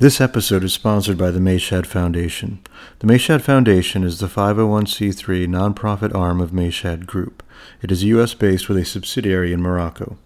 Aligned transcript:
This 0.00 0.18
episode 0.18 0.64
is 0.64 0.72
sponsored 0.72 1.18
by 1.18 1.30
the 1.30 1.40
Mayshad 1.40 1.84
Foundation. 1.84 2.60
The 3.00 3.06
Mayshad 3.06 3.42
Foundation 3.42 4.02
is 4.02 4.18
the 4.18 4.28
501c3 4.28 5.46
nonprofit 5.46 6.14
arm 6.14 6.40
of 6.40 6.52
Mayshad 6.52 7.04
Group. 7.04 7.42
It 7.82 7.92
is 7.92 8.02
U.S. 8.04 8.32
based 8.32 8.66
with 8.70 8.78
a 8.78 8.86
subsidiary 8.86 9.52
in 9.52 9.60
Morocco. 9.60 10.16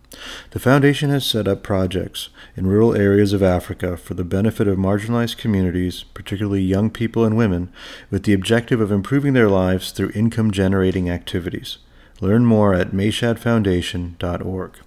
The 0.52 0.60
foundation 0.60 1.10
has 1.10 1.26
set 1.26 1.48
up 1.48 1.64
projects 1.64 2.28
in 2.54 2.68
rural 2.68 2.94
areas 2.94 3.32
of 3.32 3.42
Africa 3.42 3.96
for 3.96 4.14
the 4.14 4.22
benefit 4.22 4.68
of 4.68 4.78
marginalized 4.78 5.38
communities, 5.38 6.04
particularly 6.04 6.62
young 6.62 6.88
people 6.88 7.24
and 7.24 7.36
women, 7.36 7.72
with 8.12 8.22
the 8.22 8.32
objective 8.32 8.80
of 8.80 8.92
improving 8.92 9.32
their 9.32 9.50
lives 9.50 9.90
through 9.90 10.12
income 10.14 10.52
generating 10.52 11.10
activities. 11.10 11.78
Learn 12.20 12.46
more 12.46 12.74
at 12.74 12.92
mayshadfoundation.org. 12.92 14.78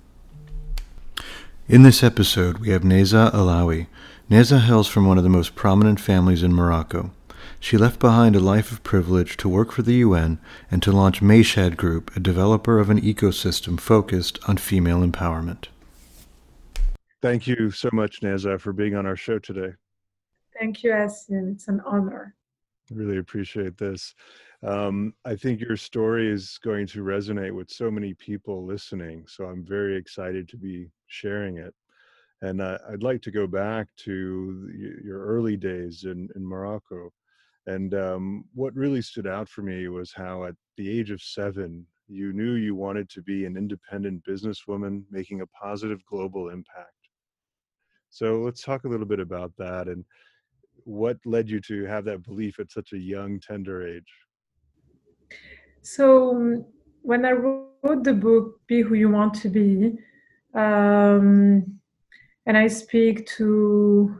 In 1.68 1.84
this 1.84 2.02
episode, 2.02 2.60
we 2.60 2.70
have 2.70 2.84
Nezha 2.84 3.34
Alaoui. 3.34 3.88
Nezha 4.30 4.60
hails 4.60 4.90
from 4.90 5.08
one 5.08 5.18
of 5.18 5.24
the 5.24 5.30
most 5.30 5.56
prominent 5.56 6.02
families 6.02 6.44
in 6.44 6.54
Morocco. 6.54 7.12
She 7.62 7.78
left 7.78 7.98
behind 7.98 8.36
a 8.36 8.42
life 8.42 8.74
of 8.74 8.84
privilege 8.84 9.38
to 9.38 9.48
work 9.48 9.72
for 9.72 9.84
the 9.84 9.96
UN 9.96 10.40
and 10.70 10.84
to 10.84 10.92
launch 10.92 11.22
Mayshad 11.22 11.78
Group, 11.78 12.14
a 12.14 12.20
developer 12.20 12.78
of 12.78 12.90
an 12.90 13.00
ecosystem 13.00 13.80
focused 13.80 14.38
on 14.46 14.58
female 14.58 15.00
empowerment. 15.00 15.68
Thank 17.22 17.48
you 17.48 17.72
so 17.72 17.90
much, 17.94 18.20
Nezha, 18.20 18.60
for 18.60 18.74
being 18.74 18.96
on 18.96 19.06
our 19.06 19.16
show 19.16 19.40
today. 19.40 19.74
Thank 20.60 20.84
you, 20.84 20.92
Yasin. 20.92 21.54
It's 21.54 21.70
an 21.70 21.82
honor. 21.86 22.36
Really 22.92 23.20
appreciate 23.20 23.78
this. 23.78 24.14
Um, 24.62 25.14
I 25.24 25.38
think 25.38 25.62
your 25.62 25.78
story 25.78 26.30
is 26.30 26.60
going 26.62 26.86
to 26.88 27.02
resonate 27.02 27.56
with 27.56 27.72
so 27.72 27.90
many 27.90 28.14
people 28.14 28.66
listening, 28.66 29.24
so 29.26 29.46
I'm 29.46 29.64
very 29.64 29.96
excited 29.96 30.50
to 30.50 30.58
be 30.58 30.90
sharing 31.06 31.60
it. 31.60 31.74
And 32.42 32.62
uh, 32.62 32.78
I'd 32.90 33.04
like 33.04 33.22
to 33.24 33.32
go 33.32 33.48
back 33.48 33.88
to 34.06 34.70
your 35.04 35.26
early 35.26 35.58
days 35.58 36.04
in, 36.04 36.30
in 36.36 36.46
Morocco. 36.46 37.12
And 37.66 37.94
um, 37.96 38.46
what 38.54 38.76
really 38.76 39.02
stood 39.02 39.28
out 39.28 39.50
for 39.50 39.62
me 39.62 39.88
was 39.88 40.14
how, 40.14 40.46
at 40.46 40.56
the 40.78 40.90
age 40.90 41.10
of 41.10 41.22
seven, 41.22 41.86
you 42.08 42.32
knew 42.34 42.54
you 42.54 42.76
wanted 42.76 43.10
to 43.10 43.22
be 43.22 43.46
an 43.46 43.58
independent 43.58 44.24
businesswoman 44.24 45.04
making 45.12 45.42
a 45.42 45.48
positive 45.48 46.00
global 46.06 46.50
impact. 46.50 46.92
So 48.10 48.40
let's 48.40 48.62
talk 48.62 48.86
a 48.86 48.88
little 48.88 49.06
bit 49.06 49.20
about 49.20 49.52
that 49.58 49.88
and 49.88 50.06
what 50.86 51.18
led 51.26 51.50
you 51.50 51.60
to 51.62 51.86
have 51.86 52.06
that 52.06 52.24
belief 52.24 52.60
at 52.60 52.72
such 52.72 52.94
a 52.94 52.98
young, 52.98 53.40
tender 53.40 53.86
age. 53.86 54.12
So 55.82 56.64
when 57.02 57.26
I 57.26 57.32
wrote 57.32 58.04
the 58.04 58.14
book, 58.14 58.62
Be 58.68 58.82
Who 58.82 58.96
You 58.96 59.10
Want 59.10 59.34
to 59.42 59.50
Be, 59.50 59.98
um, 60.54 61.80
and 62.48 62.58
I 62.58 62.68
speak 62.68 63.28
to 63.38 64.18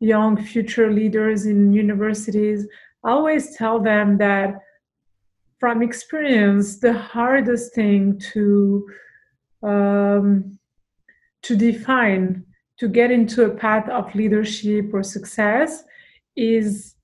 young 0.00 0.36
future 0.36 0.90
leaders 0.92 1.46
in 1.46 1.72
universities, 1.72 2.66
I 3.04 3.10
always 3.12 3.56
tell 3.56 3.80
them 3.80 4.18
that 4.18 4.56
from 5.60 5.82
experience, 5.82 6.80
the 6.80 6.92
hardest 6.92 7.74
thing 7.74 8.18
to 8.32 8.88
um, 9.62 10.58
to 11.42 11.56
define 11.56 12.44
to 12.78 12.88
get 12.88 13.10
into 13.10 13.44
a 13.44 13.50
path 13.50 13.88
of 13.90 14.14
leadership 14.14 14.92
or 14.92 15.02
success 15.02 15.84
is 16.34 16.94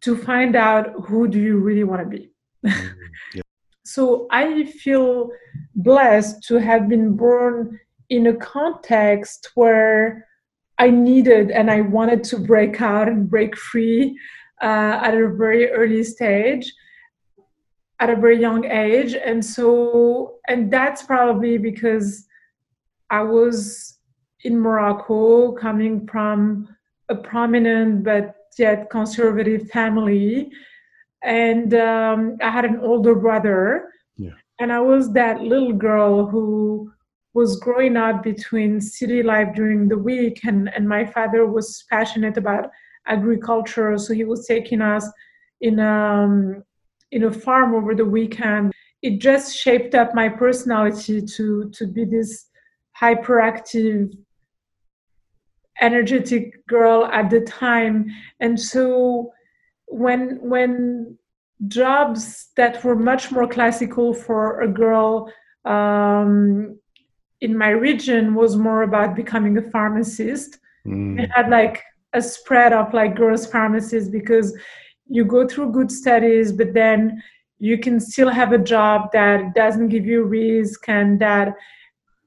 to 0.00 0.16
find 0.16 0.54
out 0.54 0.92
who 1.06 1.26
do 1.26 1.40
you 1.40 1.58
really 1.58 1.82
want 1.82 2.02
to 2.02 2.08
be. 2.08 2.30
Mm-hmm. 2.64 2.86
yeah. 3.34 3.42
so 3.84 4.28
I 4.30 4.64
feel 4.64 5.30
blessed 5.74 6.44
to 6.44 6.60
have 6.60 6.88
been 6.88 7.16
born 7.16 7.80
in 8.14 8.28
a 8.28 8.34
context 8.34 9.50
where 9.54 10.26
I 10.78 10.90
needed 10.90 11.50
and 11.50 11.70
I 11.70 11.80
wanted 11.80 12.22
to 12.24 12.38
break 12.38 12.80
out 12.80 13.08
and 13.08 13.28
break 13.28 13.56
free 13.56 14.18
uh, 14.62 15.00
at 15.02 15.14
a 15.14 15.28
very 15.28 15.70
early 15.70 16.04
stage, 16.04 16.72
at 17.98 18.10
a 18.10 18.16
very 18.16 18.40
young 18.40 18.64
age. 18.64 19.14
And 19.14 19.44
so, 19.44 20.36
and 20.48 20.70
that's 20.70 21.02
probably 21.02 21.58
because 21.58 22.26
I 23.10 23.22
was 23.22 23.98
in 24.42 24.58
Morocco 24.58 25.52
coming 25.52 26.06
from 26.06 26.68
a 27.08 27.16
prominent 27.16 28.04
but 28.04 28.36
yet 28.58 28.90
conservative 28.90 29.68
family. 29.70 30.50
And 31.22 31.74
um, 31.74 32.36
I 32.40 32.50
had 32.50 32.64
an 32.64 32.78
older 32.80 33.14
brother. 33.14 33.90
Yeah. 34.16 34.36
And 34.60 34.72
I 34.72 34.80
was 34.80 35.12
that 35.14 35.40
little 35.40 35.72
girl 35.72 36.26
who 36.26 36.93
was 37.34 37.58
growing 37.58 37.96
up 37.96 38.22
between 38.22 38.80
city 38.80 39.22
life 39.22 39.48
during 39.54 39.88
the 39.88 39.98
week 39.98 40.40
and, 40.44 40.70
and 40.74 40.88
my 40.88 41.04
father 41.04 41.46
was 41.46 41.84
passionate 41.90 42.36
about 42.36 42.70
agriculture 43.06 43.98
so 43.98 44.14
he 44.14 44.24
was 44.24 44.46
taking 44.46 44.80
us 44.80 45.06
in 45.60 45.78
um 45.78 46.62
in 47.14 47.22
a 47.24 47.32
farm 47.32 47.74
over 47.74 47.94
the 47.94 48.04
weekend. 48.04 48.72
It 49.00 49.20
just 49.20 49.56
shaped 49.56 49.94
up 49.94 50.14
my 50.14 50.28
personality 50.28 51.22
to 51.36 51.70
to 51.70 51.86
be 51.86 52.04
this 52.04 52.46
hyperactive 53.00 54.12
energetic 55.80 56.66
girl 56.66 57.06
at 57.06 57.30
the 57.30 57.40
time. 57.40 58.06
And 58.40 58.60
so 58.60 59.32
when 59.86 60.38
when 60.42 61.16
jobs 61.68 62.48
that 62.56 62.82
were 62.84 62.96
much 62.96 63.30
more 63.30 63.46
classical 63.46 64.12
for 64.12 64.60
a 64.60 64.68
girl 64.68 65.32
um, 65.64 66.78
in 67.40 67.56
my 67.56 67.70
region 67.70 68.34
was 68.34 68.56
more 68.56 68.82
about 68.82 69.16
becoming 69.16 69.58
a 69.58 69.62
pharmacist. 69.62 70.58
Mm. 70.86 71.20
It 71.20 71.30
had 71.30 71.50
like 71.50 71.82
a 72.12 72.22
spread 72.22 72.72
of 72.72 72.94
like 72.94 73.16
girls 73.16 73.46
pharmacists 73.46 74.08
because 74.08 74.56
you 75.06 75.24
go 75.24 75.46
through 75.46 75.72
good 75.72 75.90
studies, 75.90 76.52
but 76.52 76.72
then 76.72 77.22
you 77.58 77.78
can 77.78 78.00
still 78.00 78.28
have 78.28 78.52
a 78.52 78.58
job 78.58 79.10
that 79.12 79.54
doesn't 79.54 79.88
give 79.88 80.06
you 80.06 80.24
risk 80.24 80.88
and 80.88 81.20
that 81.20 81.54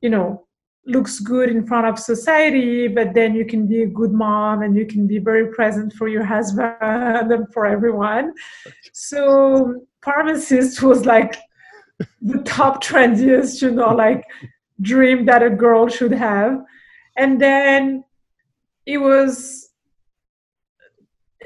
you 0.01 0.09
know 0.09 0.45
looks 0.85 1.19
good 1.19 1.49
in 1.49 1.67
front 1.67 1.85
of 1.85 1.99
society 1.99 2.87
but 2.87 3.13
then 3.13 3.35
you 3.35 3.45
can 3.45 3.67
be 3.67 3.83
a 3.83 3.87
good 3.87 4.13
mom 4.13 4.61
and 4.61 4.75
you 4.75 4.85
can 4.85 5.05
be 5.05 5.19
very 5.19 5.47
present 5.53 5.91
for 5.93 6.07
your 6.07 6.23
husband 6.23 6.73
and 6.81 7.45
for 7.53 7.65
everyone 7.65 8.33
so 8.93 9.75
pharmacist 10.01 10.81
was 10.81 11.05
like 11.05 11.37
the 12.21 12.41
top 12.43 12.81
trendiest 12.87 13.61
you 13.61 13.71
know 13.71 13.93
like 13.93 14.23
dream 14.81 15.25
that 15.25 15.43
a 15.43 15.49
girl 15.49 15.87
should 15.87 16.11
have. 16.11 16.63
And 17.15 17.41
then 17.41 18.03
it 18.85 18.97
was 18.97 19.69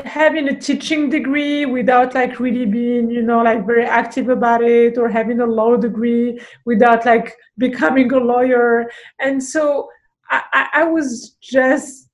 having 0.05 0.47
a 0.47 0.59
teaching 0.59 1.09
degree 1.09 1.65
without 1.65 2.15
like 2.15 2.39
really 2.39 2.65
being 2.65 3.11
you 3.11 3.21
know 3.21 3.43
like 3.43 3.67
very 3.67 3.85
active 3.85 4.29
about 4.29 4.63
it 4.63 4.97
or 4.97 5.09
having 5.09 5.41
a 5.41 5.45
law 5.45 5.75
degree 5.75 6.39
without 6.65 7.05
like 7.05 7.35
becoming 7.57 8.11
a 8.11 8.17
lawyer. 8.17 8.89
And 9.19 9.43
so 9.43 9.89
i, 10.31 10.67
I 10.73 10.83
was 10.85 11.35
just 11.41 12.09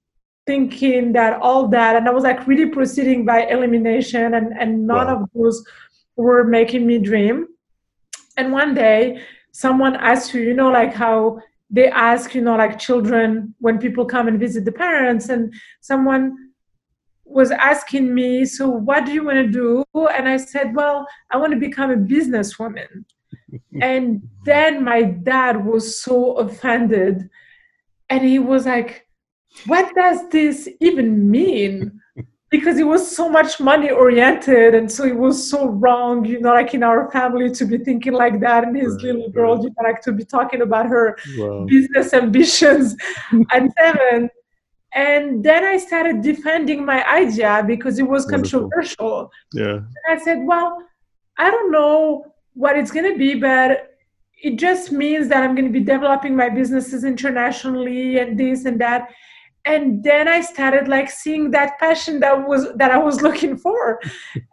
thinking 0.47 1.13
that 1.13 1.39
all 1.41 1.67
that 1.67 1.95
and 1.95 2.07
i 2.07 2.11
was 2.11 2.23
like 2.23 2.47
really 2.47 2.67
proceeding 2.67 3.25
by 3.25 3.44
elimination 3.44 4.33
and, 4.33 4.53
and 4.57 4.88
none 4.88 5.07
wow. 5.07 5.22
of 5.22 5.29
those 5.35 5.63
were 6.16 6.44
making 6.44 6.85
me 6.85 6.97
dream. 6.97 7.47
And 8.38 8.51
one 8.51 8.73
day 8.73 9.22
someone 9.57 9.95
asks 9.95 10.35
you, 10.35 10.41
you 10.41 10.53
know, 10.53 10.69
like 10.69 10.94
how 10.94 11.40
they 11.72 11.88
ask, 11.88 12.35
you 12.35 12.41
know, 12.41 12.56
like 12.56 12.77
children 12.77 13.56
when 13.57 13.80
people 13.80 14.06
come 14.06 14.27
and 14.27 14.39
visit 14.39 14.65
the 14.65 14.71
parents, 14.71 15.30
and 15.30 15.51
someone 15.81 16.51
was 17.25 17.50
asking 17.50 18.13
me, 18.13 18.45
so 18.45 18.69
what 18.69 19.04
do 19.04 19.12
you 19.12 19.25
want 19.25 19.38
to 19.38 19.48
do? 19.48 19.83
And 20.15 20.30
I 20.30 20.38
said, 20.38 20.75
well, 20.75 21.07
I 21.31 21.38
want 21.38 21.54
to 21.54 21.59
become 21.59 21.89
a 21.89 21.98
businesswoman. 21.98 23.04
and 23.81 24.21
then 24.45 24.83
my 24.83 25.01
dad 25.01 25.65
was 25.65 26.00
so 26.04 26.33
offended. 26.33 27.27
And 28.12 28.24
he 28.24 28.38
was 28.38 28.68
like, 28.68 29.07
what 29.65 29.94
does 29.95 30.30
this 30.30 30.69
even 30.80 31.31
mean? 31.31 32.00
Because 32.49 32.79
it 32.79 32.85
was 32.88 33.15
so 33.15 33.27
much 33.27 33.59
money 33.59 33.89
oriented 33.89 34.73
and 34.73 34.89
so 34.89 35.03
it 35.03 35.15
was 35.15 35.49
so 35.49 35.67
wrong 35.67 36.23
you 36.23 36.39
know 36.39 36.53
like 36.53 36.73
in 36.73 36.83
our 36.83 37.11
family 37.11 37.49
to 37.51 37.65
be 37.65 37.77
thinking 37.77 38.13
like 38.13 38.39
that 38.39 38.63
and 38.63 38.75
his 38.75 38.95
right, 38.95 39.03
little 39.03 39.29
girl 39.29 39.55
right. 39.55 39.63
you 39.63 39.69
know 39.69 39.83
like 39.83 40.01
to 40.01 40.11
be 40.11 40.23
talking 40.23 40.61
about 40.61 40.85
her 40.85 41.17
wow. 41.38 41.65
business 41.65 42.13
ambitions 42.13 42.95
at 43.51 43.63
seven. 43.77 44.29
And 44.94 45.44
then 45.44 45.65
i 45.65 45.77
started 45.77 46.21
defending 46.21 46.85
my 46.85 47.05
idea 47.07 47.63
because 47.67 47.99
it 47.99 48.07
was 48.07 48.25
controversial. 48.25 49.29
Yeah. 49.53 49.75
And 49.75 50.09
i 50.09 50.17
said 50.17 50.39
well 50.44 50.81
i 51.38 51.51
don't 51.51 51.71
know 51.71 52.33
what 52.53 52.77
it's 52.77 52.91
going 52.91 53.11
to 53.11 53.17
be 53.17 53.35
but 53.35 53.94
it 54.41 54.55
just 54.55 54.91
means 54.91 55.27
that 55.27 55.44
i'm 55.44 55.53
going 55.53 55.65
to 55.65 55.79
be 55.79 55.83
developing 55.83 56.35
my 56.35 56.47
businesses 56.47 57.03
internationally 57.03 58.19
and 58.19 58.39
this 58.39 58.65
and 58.65 58.79
that 58.79 59.09
and 59.68 60.04
then 60.04 60.28
i 60.28 60.40
started 60.42 60.88
like 60.88 61.10
seeing 61.10 61.52
that 61.52 61.78
passion 61.80 62.19
that 62.19 62.48
was 62.48 62.68
that 62.75 62.92
i 62.92 62.98
was 62.98 63.22
looking 63.28 63.58
for. 63.58 64.00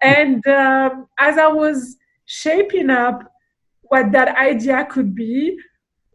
And 0.02 0.46
um, 0.46 1.06
as 1.18 1.38
i 1.38 1.46
was 1.46 1.96
shaping 2.26 2.90
up 2.90 3.18
what 3.82 4.12
that 4.12 4.36
idea 4.36 4.86
could 4.90 5.14
be 5.14 5.56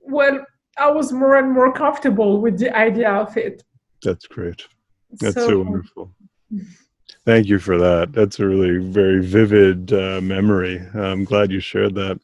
well 0.02 0.40
i 0.78 0.90
was 0.90 1.12
more 1.12 1.36
and 1.36 1.52
more 1.52 1.72
comfortable 1.74 2.42
with 2.42 2.58
the 2.60 2.76
idea 2.76 3.12
of 3.12 3.36
it. 3.38 3.64
That's 4.04 4.28
great. 4.28 4.62
That's 5.20 5.36
so, 5.36 5.48
so 5.48 5.60
wonderful. 5.60 6.12
Thank 7.26 7.48
you 7.48 7.60
for 7.60 7.78
that. 7.78 8.14
That's 8.14 8.40
a 8.40 8.48
really 8.48 8.78
very 8.78 9.22
vivid 9.24 9.94
uh, 9.94 10.22
memory. 10.22 10.80
I'm 10.94 11.26
glad 11.26 11.52
you 11.52 11.60
shared 11.60 11.94
that. 11.96 12.20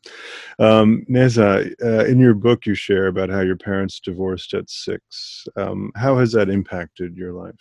Um, 0.57 1.05
Nezha, 1.09 1.73
uh, 1.83 2.05
in 2.05 2.17
your 2.17 2.33
book, 2.33 2.65
you 2.65 2.75
share 2.75 3.07
about 3.07 3.29
how 3.29 3.41
your 3.41 3.57
parents 3.57 3.99
divorced 3.99 4.53
at 4.53 4.69
six. 4.69 5.45
Um, 5.57 5.91
how 5.95 6.17
has 6.17 6.31
that 6.31 6.49
impacted 6.49 7.17
your 7.17 7.33
life? 7.33 7.59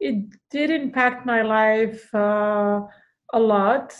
It 0.00 0.24
did 0.50 0.70
impact 0.70 1.26
my 1.26 1.42
life 1.42 2.12
uh, 2.14 2.80
a 3.32 3.38
lot 3.38 3.94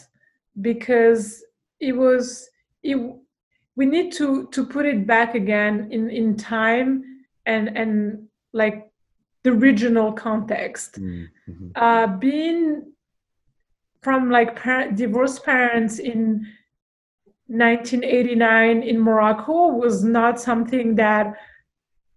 because 0.60 1.44
it 1.78 1.96
was 1.96 2.48
it, 2.82 2.96
we 3.76 3.86
need 3.86 4.12
to 4.14 4.48
to 4.48 4.66
put 4.66 4.86
it 4.86 5.06
back 5.06 5.34
again 5.34 5.88
in 5.92 6.10
in 6.10 6.36
time 6.36 7.04
and 7.46 7.76
and 7.76 8.28
like 8.52 8.91
the 9.44 9.52
regional 9.52 10.12
context. 10.12 11.00
Mm-hmm. 11.00 11.68
Uh, 11.74 12.06
being 12.18 12.92
from 14.02 14.30
like 14.30 14.56
parent, 14.56 14.96
divorced 14.96 15.44
parents 15.44 15.98
in 15.98 16.46
1989 17.46 18.82
in 18.82 19.00
Morocco 19.00 19.68
was 19.68 20.02
not 20.02 20.40
something 20.40 20.94
that 20.96 21.36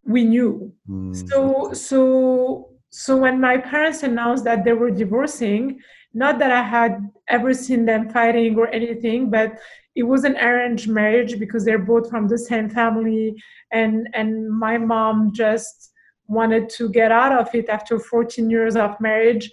we 0.04 0.24
knew. 0.24 0.74
Mm-hmm. 0.89 1.13
So 1.13 1.74
so 1.74 2.69
so 2.89 3.18
when 3.18 3.42
my 3.42 3.57
parents 3.57 4.04
announced 4.04 4.45
that 4.45 4.63
they 4.63 4.74
were 4.74 4.92
divorcing, 4.92 5.80
not 6.13 6.39
that 6.39 6.51
I 6.51 6.63
had 6.63 7.10
ever 7.28 7.54
seen 7.54 7.86
them 7.86 8.10
fighting 8.10 8.57
or 8.57 8.68
anything, 8.69 9.30
but 9.30 9.57
it 9.95 10.04
was 10.04 10.24
an 10.24 10.38
arranged 10.38 10.88
marriage 10.88 11.39
because 11.39 11.66
they're 11.66 11.80
both 11.80 12.10
from 12.10 12.28
the 12.28 12.38
same 12.38 12.69
family 12.69 13.36
and 13.71 14.07
and 14.13 14.50
my 14.50 14.78
mom 14.78 15.33
just 15.33 15.92
wanted 16.27 16.69
to 16.69 16.89
get 16.89 17.12
out 17.12 17.31
of 17.31 17.54
it 17.54 17.69
after 17.69 18.00
14 18.00 18.50
years 18.50 18.75
of 18.75 19.00
marriage 19.00 19.51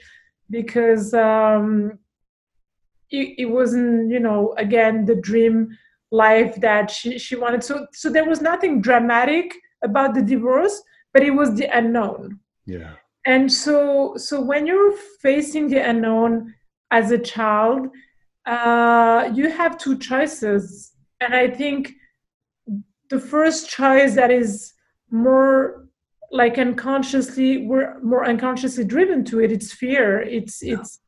because 0.50 1.12
um, 1.14 1.98
it, 3.10 3.34
it 3.38 3.44
wasn't, 3.46 4.10
you 4.10 4.20
know, 4.20 4.54
again, 4.56 5.04
the 5.04 5.14
dream 5.14 5.76
life 6.10 6.56
that 6.56 6.90
she, 6.90 7.18
she 7.18 7.36
wanted. 7.36 7.64
So, 7.64 7.86
so 7.92 8.10
there 8.10 8.24
was 8.24 8.40
nothing 8.40 8.80
dramatic 8.80 9.54
about 9.82 10.14
the 10.14 10.22
divorce, 10.22 10.82
but 11.12 11.22
it 11.22 11.30
was 11.30 11.54
the 11.54 11.66
unknown. 11.76 12.38
Yeah. 12.66 12.94
And 13.24 13.52
so, 13.52 14.16
so 14.16 14.40
when 14.40 14.66
you're 14.66 14.96
facing 15.20 15.68
the 15.68 15.88
unknown 15.88 16.54
as 16.90 17.10
a 17.10 17.18
child, 17.18 17.88
uh, 18.46 19.30
you 19.32 19.50
have 19.50 19.78
two 19.78 19.98
choices. 19.98 20.92
And 21.20 21.34
I 21.34 21.48
think 21.48 21.92
the 23.10 23.20
first 23.20 23.68
choice 23.68 24.14
that 24.14 24.30
is 24.30 24.72
more 25.10 25.81
like 26.32 26.56
unconsciously 26.56 27.66
we're 27.66 28.00
more 28.00 28.24
unconsciously 28.24 28.84
driven 28.84 29.24
to 29.26 29.40
it. 29.40 29.52
It's 29.52 29.72
fear. 29.72 30.20
It's 30.20 30.62
yeah. 30.62 30.80
it's 30.80 30.98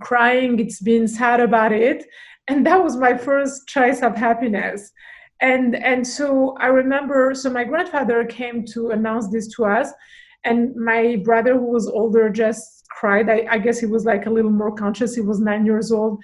crying. 0.00 0.58
It's 0.58 0.80
being 0.80 1.06
sad 1.06 1.40
about 1.40 1.72
it. 1.72 2.04
And 2.48 2.66
that 2.66 2.82
was 2.82 2.96
my 2.96 3.16
first 3.16 3.68
choice 3.68 4.02
of 4.02 4.16
happiness. 4.16 4.92
And 5.40 5.76
and 5.76 6.06
so 6.06 6.56
i 6.60 6.66
remember 6.66 7.34
so 7.34 7.50
my 7.50 7.62
grandfather 7.64 8.24
came 8.24 8.64
to 8.72 8.90
announce 8.90 9.28
this 9.30 9.48
to 9.56 9.64
us. 9.64 9.92
And 10.44 10.74
my 10.74 11.16
brother 11.24 11.54
who 11.54 11.70
was 11.70 11.88
older 11.88 12.28
just 12.28 12.84
cried. 12.90 13.28
I, 13.28 13.46
I 13.50 13.58
guess 13.58 13.78
he 13.78 13.86
was 13.86 14.04
like 14.04 14.26
a 14.26 14.30
little 14.30 14.50
more 14.50 14.72
conscious. 14.72 15.14
He 15.14 15.20
was 15.20 15.40
nine 15.40 15.64
years 15.64 15.92
old. 15.92 16.22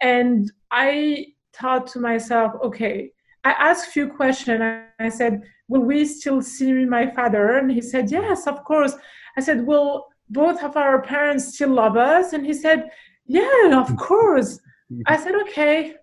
And 0.00 0.50
i 0.70 1.26
thought 1.54 1.86
to 1.86 2.00
myself 2.00 2.50
okay 2.64 3.10
i 3.44 3.50
asked 3.50 3.88
a 3.88 3.90
few 3.90 4.08
questions. 4.08 4.62
I 4.98 5.10
said 5.10 5.42
will 5.72 5.80
we 5.80 6.04
still 6.04 6.42
see 6.42 6.72
my 6.84 7.10
father? 7.10 7.56
And 7.56 7.72
he 7.72 7.80
said, 7.80 8.10
yes, 8.10 8.46
of 8.46 8.62
course. 8.64 8.94
I 9.36 9.40
said, 9.40 9.66
will 9.66 10.06
both 10.28 10.62
of 10.62 10.76
our 10.76 11.00
parents 11.00 11.54
still 11.54 11.70
love 11.70 11.96
us? 11.96 12.34
And 12.34 12.44
he 12.44 12.52
said, 12.52 12.90
yeah, 13.26 13.80
of 13.80 13.88
mm. 13.88 13.98
course. 13.98 14.60
Mm. 14.92 15.02
I 15.06 15.16
said, 15.16 15.34
okay, 15.42 15.94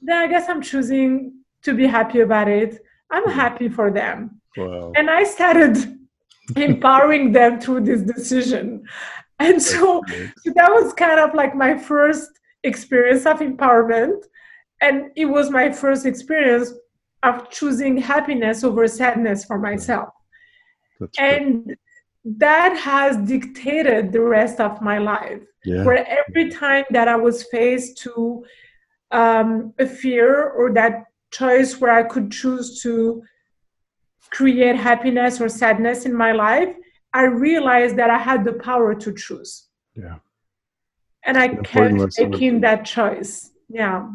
then 0.00 0.16
I 0.16 0.28
guess 0.28 0.48
I'm 0.48 0.62
choosing 0.62 1.32
to 1.62 1.74
be 1.74 1.86
happy 1.86 2.20
about 2.20 2.48
it. 2.48 2.78
I'm 3.10 3.24
mm. 3.24 3.32
happy 3.32 3.68
for 3.68 3.90
them. 3.90 4.40
Wow. 4.56 4.92
And 4.94 5.10
I 5.10 5.24
started 5.24 5.76
empowering 6.56 7.32
them 7.32 7.60
through 7.60 7.80
this 7.80 8.02
decision. 8.02 8.84
And 9.40 9.60
so, 9.60 10.02
so 10.42 10.52
that 10.54 10.70
was 10.70 10.92
kind 10.92 11.18
of 11.18 11.34
like 11.34 11.54
my 11.56 11.76
first 11.76 12.30
experience 12.62 13.26
of 13.26 13.40
empowerment. 13.40 14.22
And 14.80 15.10
it 15.16 15.24
was 15.24 15.50
my 15.50 15.72
first 15.72 16.06
experience 16.06 16.72
of 17.22 17.50
choosing 17.50 17.96
happiness 17.96 18.64
over 18.64 18.86
sadness 18.86 19.44
for 19.44 19.58
myself. 19.58 20.08
That's 20.98 21.18
and 21.18 21.64
great. 21.64 21.78
that 22.24 22.76
has 22.76 23.16
dictated 23.18 24.12
the 24.12 24.20
rest 24.20 24.60
of 24.60 24.80
my 24.80 24.98
life. 24.98 25.42
Yeah. 25.64 25.84
Where 25.84 26.06
every 26.08 26.50
time 26.50 26.84
that 26.90 27.08
I 27.08 27.16
was 27.16 27.44
faced 27.44 27.98
to 27.98 28.44
um, 29.10 29.74
a 29.78 29.86
fear 29.86 30.48
or 30.48 30.72
that 30.74 31.04
choice 31.30 31.80
where 31.80 31.92
I 31.92 32.02
could 32.02 32.30
choose 32.30 32.82
to 32.82 33.22
create 34.30 34.76
happiness 34.76 35.40
or 35.40 35.48
sadness 35.48 36.06
in 36.06 36.14
my 36.14 36.32
life, 36.32 36.74
I 37.12 37.24
realized 37.24 37.96
that 37.96 38.10
I 38.10 38.18
had 38.18 38.44
the 38.44 38.54
power 38.54 38.94
to 38.94 39.12
choose. 39.12 39.68
Yeah. 39.96 40.18
And 41.24 41.36
I 41.36 41.48
kept 41.48 42.18
making 42.18 42.60
that 42.62 42.84
choice. 42.84 43.50
Yeah. 43.68 44.08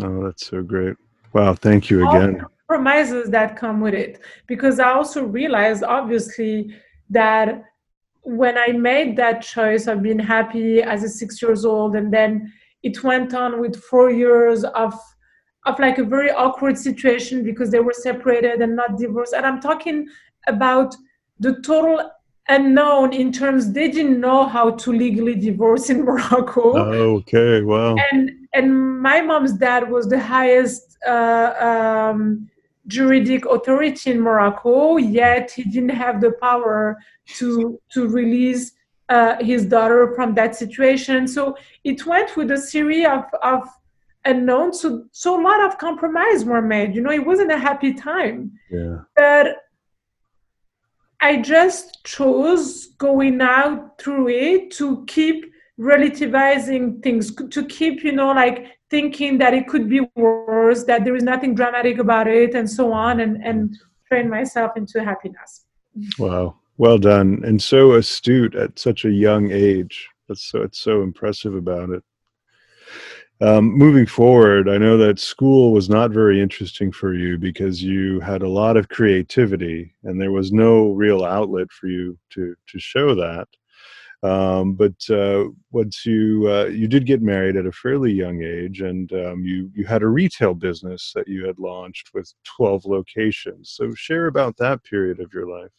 Oh, 0.00 0.24
that's 0.24 0.46
so 0.46 0.62
great. 0.62 0.94
Wow, 1.34 1.54
thank 1.54 1.90
you 1.90 2.08
again. 2.08 2.40
All 2.40 2.50
compromises 2.68 3.28
that 3.30 3.56
come 3.56 3.80
with 3.80 3.94
it. 3.94 4.20
Because 4.46 4.78
I 4.78 4.90
also 4.90 5.24
realized, 5.24 5.82
obviously, 5.82 6.74
that 7.10 7.64
when 8.22 8.56
I 8.56 8.68
made 8.68 9.16
that 9.16 9.42
choice 9.42 9.86
of 9.86 10.02
being 10.02 10.18
happy 10.18 10.80
as 10.80 11.02
a 11.02 11.08
six 11.08 11.42
years 11.42 11.64
old, 11.64 11.96
and 11.96 12.12
then 12.12 12.52
it 12.82 13.02
went 13.02 13.34
on 13.34 13.60
with 13.60 13.76
four 13.76 14.10
years 14.10 14.64
of 14.64 14.94
of 15.66 15.78
like 15.78 15.96
a 15.98 16.04
very 16.04 16.30
awkward 16.30 16.76
situation 16.76 17.42
because 17.42 17.70
they 17.70 17.80
were 17.80 17.94
separated 17.94 18.60
and 18.60 18.76
not 18.76 18.98
divorced. 18.98 19.32
And 19.32 19.46
I'm 19.46 19.60
talking 19.60 20.06
about 20.46 20.94
the 21.40 21.60
total 21.62 22.10
unknown 22.48 23.14
in 23.14 23.32
terms 23.32 23.72
they 23.72 23.90
didn't 23.90 24.20
know 24.20 24.46
how 24.46 24.72
to 24.72 24.92
legally 24.92 25.34
divorce 25.34 25.88
in 25.88 26.04
Morocco. 26.04 26.76
okay, 27.18 27.62
wow. 27.62 27.96
And 28.12 28.30
and 28.52 29.00
my 29.00 29.20
mom's 29.20 29.54
dad 29.54 29.90
was 29.90 30.08
the 30.08 30.20
highest 30.20 30.93
um, 31.10 32.50
juridic 32.86 33.46
authority 33.46 34.10
in 34.10 34.20
Morocco, 34.20 34.96
yet 34.96 35.50
he 35.50 35.64
didn't 35.64 35.90
have 35.90 36.20
the 36.20 36.32
power 36.32 36.98
to 37.36 37.80
to 37.92 38.08
release 38.08 38.72
uh, 39.08 39.36
his 39.42 39.66
daughter 39.66 40.12
from 40.14 40.34
that 40.34 40.56
situation. 40.56 41.26
So 41.28 41.56
it 41.84 42.06
went 42.06 42.36
with 42.36 42.50
a 42.50 42.58
series 42.58 43.06
of 43.06 43.24
of 43.42 43.68
unknowns. 44.24 44.80
So 44.80 45.04
so 45.12 45.40
a 45.40 45.42
lot 45.42 45.60
of 45.60 45.78
compromise 45.78 46.44
were 46.44 46.62
made. 46.62 46.94
You 46.94 47.02
know, 47.02 47.12
it 47.12 47.24
wasn't 47.24 47.52
a 47.52 47.58
happy 47.58 47.94
time. 47.94 48.52
Yeah. 48.70 48.98
But 49.16 49.56
I 51.20 51.40
just 51.40 52.04
chose 52.04 52.88
going 52.98 53.40
out 53.40 53.98
through 53.98 54.28
it 54.28 54.70
to 54.72 55.04
keep 55.06 55.52
relativizing 55.80 57.02
things 57.02 57.34
to 57.34 57.64
keep 57.64 58.04
you 58.04 58.12
know 58.12 58.28
like 58.28 58.66
thinking 58.90 59.38
that 59.38 59.54
it 59.54 59.66
could 59.66 59.88
be 59.88 60.00
worse 60.14 60.84
that 60.84 61.04
there 61.04 61.16
is 61.16 61.22
nothing 61.22 61.54
dramatic 61.54 61.98
about 61.98 62.26
it 62.26 62.54
and 62.54 62.68
so 62.68 62.92
on 62.92 63.20
and 63.20 63.44
and 63.44 63.76
train 64.08 64.28
myself 64.28 64.76
into 64.76 65.02
happiness. 65.02 65.64
Wow. 66.18 66.56
Well 66.76 66.98
done. 66.98 67.40
And 67.44 67.62
so 67.62 67.92
astute 67.92 68.54
at 68.54 68.78
such 68.78 69.04
a 69.04 69.10
young 69.10 69.50
age. 69.50 70.08
That's 70.28 70.44
so 70.44 70.62
it's 70.62 70.78
so 70.78 71.02
impressive 71.02 71.54
about 71.54 71.90
it. 71.90 72.02
Um, 73.40 73.76
moving 73.76 74.06
forward 74.06 74.68
i 74.68 74.78
know 74.78 74.96
that 74.96 75.18
school 75.18 75.72
was 75.72 75.90
not 75.90 76.12
very 76.12 76.40
interesting 76.40 76.92
for 76.92 77.14
you 77.14 77.36
because 77.36 77.82
you 77.82 78.20
had 78.20 78.42
a 78.42 78.48
lot 78.48 78.76
of 78.76 78.88
creativity 78.88 79.92
and 80.04 80.20
there 80.20 80.30
was 80.30 80.52
no 80.52 80.92
real 80.92 81.24
outlet 81.24 81.70
for 81.72 81.88
you 81.88 82.16
to 82.30 82.54
to 82.68 82.78
show 82.78 83.12
that 83.16 83.48
um, 84.24 84.72
but 84.72 84.98
uh, 85.10 85.44
once 85.70 86.06
you 86.06 86.48
uh, 86.48 86.64
you 86.64 86.88
did 86.88 87.04
get 87.04 87.20
married 87.20 87.56
at 87.56 87.66
a 87.66 87.72
fairly 87.72 88.10
young 88.10 88.42
age, 88.42 88.80
and 88.80 89.12
um, 89.12 89.44
you 89.44 89.70
you 89.74 89.84
had 89.84 90.02
a 90.02 90.08
retail 90.08 90.54
business 90.54 91.12
that 91.14 91.28
you 91.28 91.46
had 91.46 91.58
launched 91.58 92.14
with 92.14 92.32
twelve 92.42 92.86
locations. 92.86 93.74
So 93.76 93.92
share 93.94 94.26
about 94.26 94.56
that 94.56 94.82
period 94.82 95.20
of 95.20 95.30
your 95.34 95.46
life. 95.46 95.70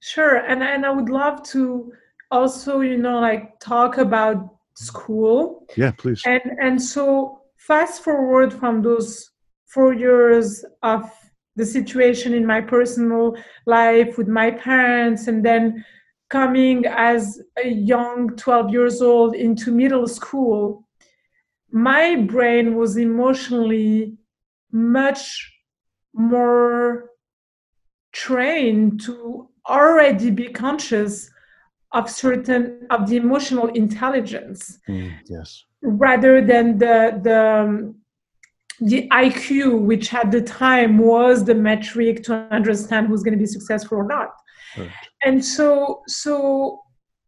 Sure, 0.00 0.36
and 0.36 0.62
and 0.62 0.86
I 0.86 0.90
would 0.90 1.08
love 1.08 1.42
to 1.50 1.92
also 2.30 2.80
you 2.80 2.98
know 2.98 3.18
like 3.18 3.58
talk 3.58 3.98
about 3.98 4.48
school. 4.76 5.66
Yeah, 5.76 5.90
please. 5.90 6.22
And 6.24 6.42
and 6.60 6.80
so 6.80 7.40
fast 7.56 8.04
forward 8.04 8.52
from 8.52 8.82
those 8.82 9.32
four 9.66 9.92
years 9.92 10.64
of 10.84 11.10
the 11.56 11.66
situation 11.66 12.32
in 12.32 12.46
my 12.46 12.60
personal 12.60 13.36
life 13.66 14.16
with 14.16 14.28
my 14.28 14.52
parents, 14.52 15.26
and 15.26 15.44
then 15.44 15.84
coming 16.28 16.84
as 16.86 17.40
a 17.62 17.68
young 17.68 18.36
12 18.36 18.70
years 18.70 19.02
old 19.02 19.34
into 19.34 19.70
middle 19.70 20.06
school, 20.06 20.86
my 21.70 22.16
brain 22.16 22.74
was 22.76 22.96
emotionally 22.96 24.16
much 24.72 25.52
more 26.14 27.10
trained 28.12 29.00
to 29.02 29.48
already 29.68 30.30
be 30.30 30.48
conscious 30.48 31.30
of 31.92 32.10
certain 32.10 32.86
of 32.90 33.08
the 33.08 33.16
emotional 33.16 33.68
intelligence 33.68 34.78
Mm, 34.88 35.12
yes. 35.28 35.64
rather 35.82 36.44
than 36.44 36.78
the 36.78 37.20
the 37.22 37.40
um, 37.60 37.94
the 38.80 39.08
IQ, 39.08 39.80
which 39.86 40.12
at 40.12 40.30
the 40.30 40.42
time 40.42 40.98
was 40.98 41.44
the 41.44 41.54
metric 41.54 42.22
to 42.24 42.34
understand 42.50 43.06
who's 43.06 43.22
going 43.22 43.32
to 43.32 43.38
be 43.38 43.46
successful 43.46 43.96
or 43.98 44.06
not. 44.06 44.30
Right. 44.76 44.90
And 45.22 45.44
so, 45.44 46.02
so 46.06 46.80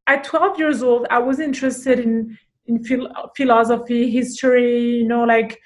at 0.07 0.25
12 0.25 0.59
years 0.59 0.83
old, 0.83 1.07
I 1.11 1.19
was 1.19 1.41
interested 1.41 1.99
in 2.01 2.39
in 2.67 2.85
phil- 2.85 3.13
philosophy, 3.35 4.11
history, 4.11 4.99
you 4.99 5.09
know, 5.09 5.25
like, 5.25 5.59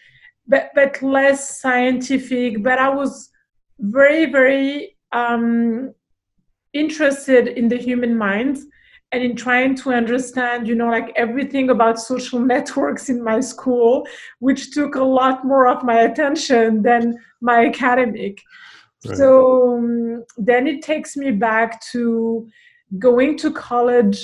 but 0.47 0.71
but 0.75 1.03
less 1.03 1.61
scientific. 1.61 2.63
But 2.63 2.79
I 2.79 2.89
was 2.89 3.31
very, 3.81 4.27
very 4.27 4.97
um, 5.11 5.95
interested 6.73 7.49
in 7.49 7.69
the 7.69 7.77
human 7.77 8.17
mind 8.17 8.59
and 9.13 9.23
in 9.23 9.37
trying 9.37 9.75
to 9.75 9.93
understand 9.93 10.67
you 10.67 10.75
know 10.75 10.89
like 10.89 11.13
everything 11.17 11.69
about 11.71 12.01
social 12.01 12.41
networks 12.55 13.09
in 13.09 13.23
my 13.23 13.41
school 13.41 14.07
which 14.39 14.71
took 14.71 14.95
a 14.95 15.05
lot 15.05 15.45
more 15.45 15.69
of 15.69 15.85
my 15.85 16.01
attention 16.01 16.83
than 16.83 17.15
my 17.41 17.67
academic 17.67 18.41
Right. 19.07 19.17
so 19.17 19.79
um, 19.79 20.25
then 20.37 20.67
it 20.67 20.83
takes 20.83 21.17
me 21.17 21.31
back 21.33 21.81
to 21.93 22.47
going 22.99 23.37
to 23.39 23.51
college 23.53 24.19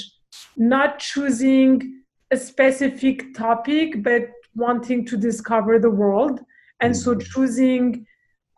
not 0.56 0.99
choosing 0.99 2.02
a 2.30 2.37
specific 2.37 3.35
topic 3.35 4.02
but 4.02 4.23
wanting 4.54 5.04
to 5.06 5.16
discover 5.16 5.78
the 5.78 5.90
world 5.90 6.40
and 6.80 6.97
so 6.97 7.14
Mhm. 7.14 7.23
choosing 7.32 8.06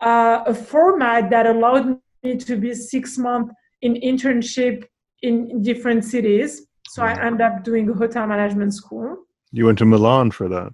uh, 0.02 0.42
a 0.46 0.54
format 0.54 1.30
that 1.30 1.46
allowed 1.46 1.98
me 2.22 2.36
to 2.36 2.56
be 2.56 2.74
six 2.74 3.18
months 3.18 3.52
in 3.82 3.94
internship 3.94 4.84
in 5.22 5.62
different 5.62 6.04
cities. 6.04 6.50
So 6.88 7.02
I 7.02 7.12
end 7.28 7.40
up 7.42 7.64
doing 7.64 7.88
a 7.90 7.92
hotel 7.94 8.26
management 8.26 8.72
school. 8.74 9.16
You 9.52 9.66
went 9.66 9.78
to 9.78 9.84
Milan 9.84 10.30
for 10.30 10.48
that. 10.48 10.72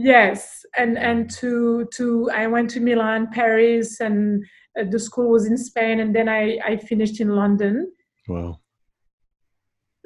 Yes, 0.00 0.64
and 0.76 0.96
and 0.96 1.28
to 1.40 1.88
to 1.96 2.30
I 2.30 2.46
went 2.46 2.70
to 2.70 2.80
Milan, 2.80 3.28
Paris, 3.32 4.00
and 4.00 4.44
uh, 4.78 4.84
the 4.88 4.98
school 4.98 5.28
was 5.28 5.44
in 5.46 5.58
Spain, 5.58 5.98
and 5.98 6.14
then 6.14 6.28
I 6.28 6.58
I 6.64 6.76
finished 6.76 7.20
in 7.20 7.30
London. 7.30 7.90
Wow. 8.28 8.60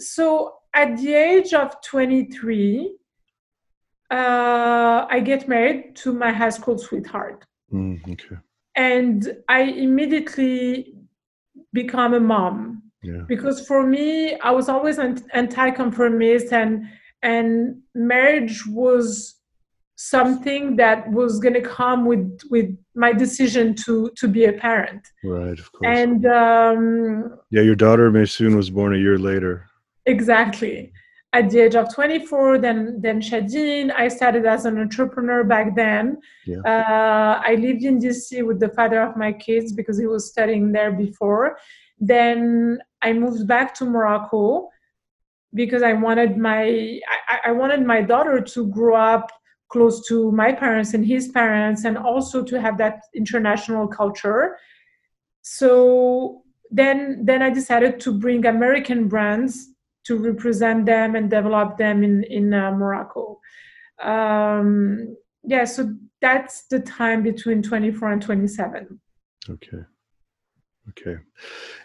So 0.01 0.55
at 0.75 0.97
the 0.97 1.13
age 1.13 1.53
of 1.53 1.75
23, 1.83 2.97
uh, 4.11 5.07
I 5.11 5.21
get 5.21 5.47
married 5.49 5.95
to 5.97 6.13
my 6.13 6.33
high 6.33 6.51
school 6.51 6.79
sweetheart, 6.79 7.45
Mm, 7.73 8.01
okay. 8.13 8.37
and 8.75 9.37
I 9.49 9.61
immediately 9.63 10.95
become 11.73 12.15
a 12.15 12.21
mom. 12.21 12.79
Yeah. 13.05 13.25
because 13.27 13.67
for 13.67 13.85
me 13.85 14.39
i 14.49 14.53
was 14.53 14.69
always 14.69 14.99
an 14.99 15.19
anti-conformist 15.33 16.53
and 16.53 16.87
and 17.23 17.83
marriage 17.97 18.65
was 18.69 19.42
something 20.11 20.75
that 20.77 20.99
was 21.13 21.39
going 21.39 21.55
to 21.55 21.61
come 21.81 22.01
with 22.11 22.41
with 22.55 22.69
my 23.05 23.13
decision 23.25 23.67
to 23.85 23.95
to 24.21 24.27
be 24.37 24.43
a 24.47 24.55
parent 24.67 25.03
Right. 25.23 25.59
Of 25.63 25.69
course. 25.73 25.97
and 25.99 26.21
um 26.27 26.83
yeah, 27.51 27.63
your 27.69 27.79
daughter 27.85 28.11
Maysoon 28.11 28.53
was 28.57 28.69
born 28.79 28.91
a 28.95 28.99
year 29.07 29.19
later. 29.31 29.55
exactly 30.15 30.77
at 31.39 31.45
the 31.51 31.59
age 31.65 31.77
of 31.81 31.87
24 31.95 32.59
then 32.65 32.79
then 33.05 33.19
shadeen 33.29 33.85
i 34.03 34.07
started 34.19 34.45
as 34.55 34.63
an 34.71 34.77
entrepreneur 34.85 35.41
back 35.55 35.67
then 35.85 36.05
Yeah. 36.53 36.63
uh, 36.73 37.35
i 37.51 37.53
lived 37.67 37.85
in 37.91 37.95
dc 38.05 38.29
with 38.49 38.59
the 38.65 38.73
father 38.79 39.01
of 39.07 39.13
my 39.25 39.31
kids 39.47 39.69
because 39.79 39.97
he 40.03 40.07
was 40.15 40.23
studying 40.33 40.67
there 40.77 40.93
before 41.07 41.47
then 42.15 42.39
i 43.07 43.11
moved 43.25 43.45
back 43.55 43.69
to 43.79 43.85
morocco 43.95 44.45
because 45.61 45.83
i 45.91 45.95
wanted 46.07 46.33
my 46.49 46.63
I, 47.33 47.37
I 47.49 47.53
wanted 47.61 47.83
my 47.95 48.01
daughter 48.13 48.37
to 48.55 48.61
grow 48.79 48.97
up 49.15 49.27
close 49.73 50.07
to 50.07 50.31
my 50.33 50.53
parents 50.53 50.95
and 50.95 51.07
his 51.07 51.29
parents 51.29 51.85
and 51.85 51.97
also 51.97 52.43
to 52.45 52.61
have 52.61 52.77
that 52.79 53.01
international 53.15 53.89
culture 53.89 54.57
so 55.43 56.43
then 56.71 57.25
then 57.25 57.43
i 57.43 57.51
decided 57.51 57.99
to 57.99 58.13
bring 58.13 58.47
american 58.47 59.09
brands 59.09 59.73
to 60.05 60.19
represent 60.19 60.87
them 60.87 61.15
and 61.15 61.31
develop 61.31 61.77
them 61.77 62.03
in 62.03 62.25
in 62.25 62.53
uh, 62.53 62.73
Morocco. 62.73 63.41
Um, 64.03 65.17
yeah, 65.45 65.65
so 65.65 65.95
that's 66.21 66.65
the 66.67 66.81
time 66.81 67.23
between 67.23 67.63
24 67.63 68.13
and 68.13 68.23
27. 68.23 69.01
Okay. 69.49 69.79
Okay. 70.91 71.17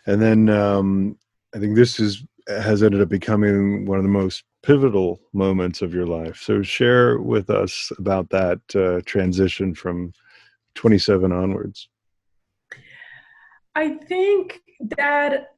And 0.06 0.22
then 0.22 0.50
um, 0.50 1.18
I 1.54 1.60
think 1.60 1.76
this 1.76 2.00
is 2.00 2.24
has 2.48 2.82
ended 2.82 3.02
up 3.02 3.10
becoming 3.10 3.86
one 3.86 3.98
of 3.98 4.04
the 4.04 4.10
most 4.10 4.44
pivotal 4.64 5.20
moments 5.34 5.82
of 5.82 5.94
your 5.94 6.06
life. 6.06 6.38
So 6.38 6.62
share 6.62 7.20
with 7.20 7.50
us 7.50 7.92
about 7.98 8.30
that 8.30 8.60
uh, 8.76 9.02
transition 9.06 9.74
from 9.74 10.14
27 10.76 11.32
onwards. 11.32 11.90
I 13.76 13.90
think 13.90 14.62
that 14.98 15.52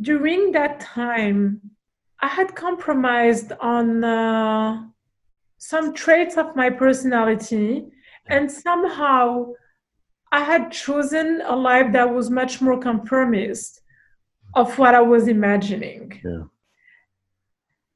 during 0.00 0.52
that 0.52 0.80
time, 0.80 1.60
I 2.20 2.28
had 2.28 2.54
compromised 2.54 3.52
on 3.60 4.02
uh, 4.04 4.84
some 5.58 5.94
traits 5.94 6.36
of 6.36 6.56
my 6.56 6.70
personality, 6.70 7.86
and 8.28 8.50
somehow 8.50 9.52
I 10.32 10.44
had 10.44 10.70
chosen 10.72 11.42
a 11.44 11.56
life 11.56 11.92
that 11.92 12.12
was 12.12 12.30
much 12.30 12.60
more 12.60 12.78
conformist 12.78 13.79
of 14.54 14.78
what 14.78 14.94
I 14.94 15.00
was 15.00 15.28
imagining, 15.28 16.20
Yeah. 16.24 16.44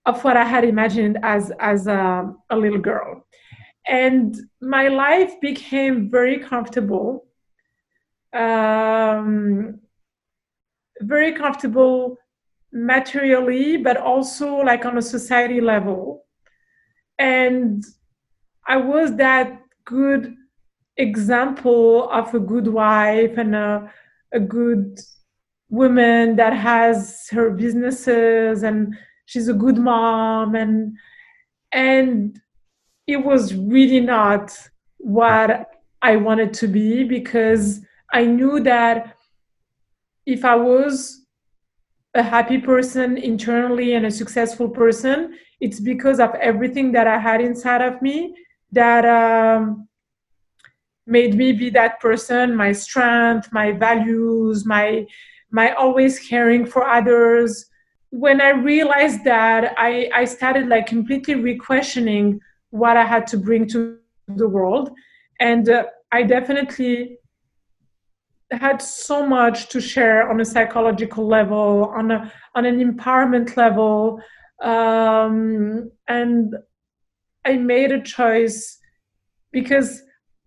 of 0.07 0.23
what 0.25 0.37
I 0.37 0.45
had 0.45 0.65
imagined 0.65 1.19
as 1.23 1.53
as 1.59 1.87
a, 1.87 2.33
a 2.51 2.57
little 2.57 2.79
girl, 2.79 3.27
and 3.87 4.35
my 4.61 4.89
life 4.89 5.41
became 5.41 6.11
very 6.11 6.39
comfortable, 6.39 7.27
um, 8.33 9.81
very 11.01 11.33
comfortable 11.33 12.17
materially, 12.73 13.77
but 13.77 13.97
also 13.97 14.57
like 14.57 14.85
on 14.85 14.99
a 14.99 15.03
society 15.03 15.61
level. 15.61 16.25
And 17.19 17.85
I 18.67 18.77
was 18.79 19.17
that 19.17 19.61
good 19.85 20.35
example 20.97 22.09
of 22.11 22.35
a 22.35 22.41
good 22.41 22.67
wife 22.69 23.37
and 23.39 23.55
a, 23.55 23.93
a 24.33 24.41
good 24.41 24.99
woman 25.69 26.37
that 26.37 26.53
has 26.53 27.27
her 27.31 27.51
businesses 27.51 28.63
and 28.63 28.95
she's 29.27 29.49
a 29.49 29.55
good 29.55 29.79
mom 29.79 30.55
and 30.55 30.97
and 31.73 32.41
it 33.07 33.17
was 33.17 33.55
really 33.55 34.01
not 34.01 34.57
what 34.99 35.71
I 36.01 36.17
wanted 36.17 36.55
to 36.55 36.69
be 36.69 37.05
because 37.05 37.81
I 38.13 38.25
knew 38.25 38.61
that 38.61 39.17
if 40.27 40.45
I 40.45 40.55
was 40.55 41.25
a 42.15 42.23
happy 42.23 42.59
person 42.59 43.17
internally 43.17 43.95
and 43.95 44.07
a 44.07 44.11
successful 44.11 44.69
person, 44.69 45.35
it's 45.61 45.81
because 45.81 46.21
of 46.21 46.35
everything 46.37 46.93
that 46.93 47.07
I 47.07 47.19
had 47.19 47.41
inside 47.41 47.83
of 47.83 48.01
me 48.01 48.35
that 48.73 49.05
um, 49.05 49.89
made 51.07 51.35
me 51.35 51.53
be 51.53 51.71
that 51.71 52.01
person. 52.01 52.55
My 52.55 52.73
strength, 52.73 53.53
my 53.53 53.73
values, 53.73 54.65
my 54.65 55.07
my 55.55 55.73
always 55.75 56.19
caring 56.19 56.67
for 56.67 56.83
others. 56.85 57.67
When 58.11 58.41
I 58.41 58.51
realized 58.51 59.23
that, 59.25 59.63
I 59.79 60.11
I 60.21 60.25
started 60.25 60.67
like 60.69 60.87
completely 60.87 61.37
re-questioning 61.37 62.41
what 62.71 62.97
I 62.97 63.05
had 63.05 63.25
to 63.29 63.37
bring 63.47 63.69
to 63.69 63.99
the 64.27 64.49
world, 64.49 64.91
and 65.39 65.69
uh, 65.69 65.85
I 66.11 66.25
definitely 66.25 67.19
had 68.51 68.83
so 68.83 69.27
much 69.27 69.69
to 69.69 69.81
share 69.81 70.29
on 70.31 70.41
a 70.41 70.45
psychological 70.45 71.25
level, 71.27 71.93
on 71.99 72.11
a 72.11 72.33
on 72.57 72.67
an 72.67 72.79
empowerment 72.89 73.57
level, 73.57 74.21
um, 74.61 75.91
and 76.09 76.55
I 77.45 77.53
made 77.75 77.93
a 77.93 78.03
choice 78.03 78.59
because 79.53 80.03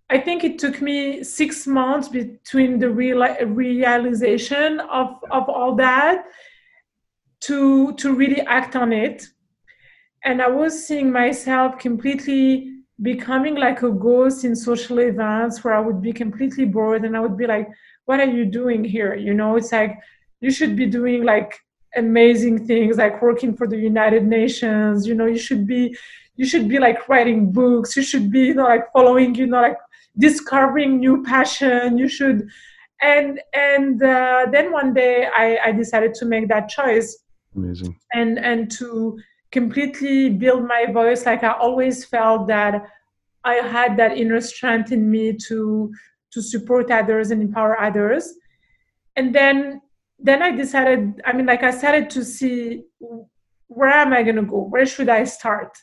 I 0.09 0.19
think 0.19 0.43
it 0.43 0.57
took 0.57 0.81
me 0.81 1.23
six 1.23 1.67
months 1.67 2.07
between 2.07 2.79
the 2.79 2.89
real, 2.89 3.19
realization 3.45 4.79
of 4.79 5.17
of 5.31 5.49
all 5.49 5.75
that 5.75 6.25
to 7.41 7.93
to 7.93 8.13
really 8.13 8.41
act 8.41 8.75
on 8.75 8.93
it, 8.93 9.27
and 10.23 10.41
I 10.41 10.47
was 10.47 10.87
seeing 10.87 11.11
myself 11.11 11.77
completely 11.77 12.73
becoming 13.01 13.55
like 13.55 13.83
a 13.83 13.91
ghost 13.91 14.43
in 14.43 14.55
social 14.55 14.99
events 14.99 15.63
where 15.63 15.73
I 15.73 15.79
would 15.79 16.01
be 16.01 16.13
completely 16.13 16.65
bored 16.65 17.05
and 17.05 17.15
I 17.15 17.19
would 17.19 17.37
be 17.37 17.45
like, 17.45 17.69
what 18.05 18.19
are 18.19 18.25
you 18.25 18.45
doing 18.45 18.83
here? 18.83 19.13
You 19.13 19.33
know, 19.33 19.55
it's 19.55 19.71
like 19.71 19.99
you 20.39 20.49
should 20.49 20.75
be 20.75 20.87
doing 20.87 21.23
like 21.23 21.53
amazing 21.95 22.65
things 22.65 22.97
like 22.97 23.21
working 23.21 23.55
for 23.55 23.67
the 23.67 23.77
United 23.77 24.25
Nations, 24.25 25.05
you 25.05 25.15
know, 25.15 25.25
you 25.25 25.37
should 25.37 25.67
be 25.67 25.95
you 26.37 26.45
should 26.45 26.69
be 26.69 26.79
like 26.79 27.09
writing 27.09 27.51
books, 27.51 27.95
you 27.97 28.03
should 28.03 28.31
be, 28.31 28.41
you 28.41 28.53
know, 28.53 28.63
like 28.63 28.91
following, 28.93 29.33
you 29.35 29.47
know, 29.47 29.61
like 29.61 29.77
discovering 30.17 30.99
new 30.99 31.23
passion, 31.23 31.97
you 31.97 32.07
should. 32.07 32.47
And 33.01 33.39
and 33.53 34.01
uh, 34.01 34.47
then 34.51 34.71
one 34.71 34.93
day 34.93 35.27
I, 35.35 35.57
I 35.65 35.71
decided 35.71 36.13
to 36.15 36.25
make 36.25 36.47
that 36.47 36.69
choice. 36.69 37.17
Amazing. 37.55 37.95
And 38.13 38.39
and 38.39 38.71
to 38.71 39.19
completely 39.51 40.29
build 40.29 40.67
my 40.67 40.85
voice 40.91 41.25
like 41.25 41.41
i 41.41 41.53
always 41.53 42.03
felt 42.03 42.47
that 42.47 42.83
i 43.45 43.53
had 43.53 43.95
that 43.95 44.17
inner 44.17 44.41
strength 44.41 44.91
in 44.91 45.09
me 45.09 45.31
to 45.31 45.89
to 46.31 46.41
support 46.41 46.91
others 46.91 47.31
and 47.31 47.41
empower 47.41 47.79
others. 47.79 48.33
And 49.15 49.33
then 49.33 49.81
then 50.19 50.41
i 50.41 50.51
decided 50.51 51.21
i 51.25 51.33
mean 51.33 51.45
like 51.45 51.63
i 51.63 51.71
started 51.71 52.09
to 52.11 52.25
see 52.25 52.83
where 53.67 53.89
am 53.89 54.13
i 54.13 54.23
going 54.23 54.37
to 54.37 54.43
go? 54.43 54.59
Where 54.63 54.85
should 54.85 55.09
i 55.09 55.23
start? 55.23 55.77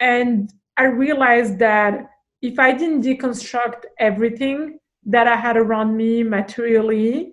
And 0.00 0.52
i 0.76 0.84
realized 0.84 1.58
that 1.58 2.10
if 2.42 2.58
i 2.58 2.72
didn't 2.72 3.02
deconstruct 3.02 3.84
everything 3.98 4.78
that 5.08 5.26
I 5.26 5.36
had 5.36 5.56
around 5.56 5.96
me 5.96 6.22
materially 6.22 7.32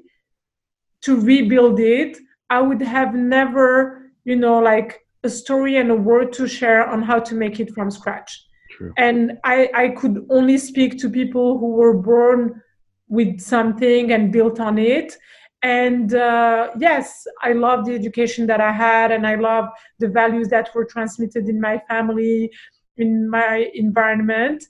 to 1.01 1.19
rebuild 1.19 1.79
it, 1.79 2.17
I 2.50 2.62
would 2.62 2.81
have 2.81 3.13
never, 3.13 4.12
you 4.24 4.38
know, 4.38 4.59
like 4.59 5.01
a 5.24 5.29
story 5.29 5.77
and 5.77 5.91
a 5.91 5.95
word 5.95 6.31
to 6.33 6.47
share 6.47 6.88
on 6.88 7.01
how 7.01 7.19
to 7.19 7.35
make 7.35 7.59
it 7.59 7.71
from 7.74 7.91
scratch. 7.91 8.45
True. 8.71 8.93
And 8.97 9.38
I, 9.43 9.69
I 9.74 9.89
could 9.89 10.25
only 10.29 10.57
speak 10.57 10.97
to 11.00 11.09
people 11.09 11.57
who 11.59 11.71
were 11.71 11.97
born 11.97 12.62
with 13.07 13.39
something 13.39 14.12
and 14.13 14.31
built 14.31 14.59
on 14.59 14.77
it. 14.77 15.17
And 15.62 16.13
uh, 16.13 16.69
yes, 16.77 17.27
I 17.41 17.53
love 17.53 17.85
the 17.85 17.93
education 17.93 18.45
that 18.47 18.62
I 18.62 18.71
had, 18.71 19.12
and 19.12 19.25
I 19.25 19.35
love 19.35 19.65
the 20.00 20.07
values 20.07 20.47
that 20.50 20.69
were 20.75 20.85
transmitted 20.85 21.50
in 21.50 21.59
my 21.59 21.81
family, 21.89 22.51
in 22.97 23.29
my 23.29 23.69
environment. 23.74 24.63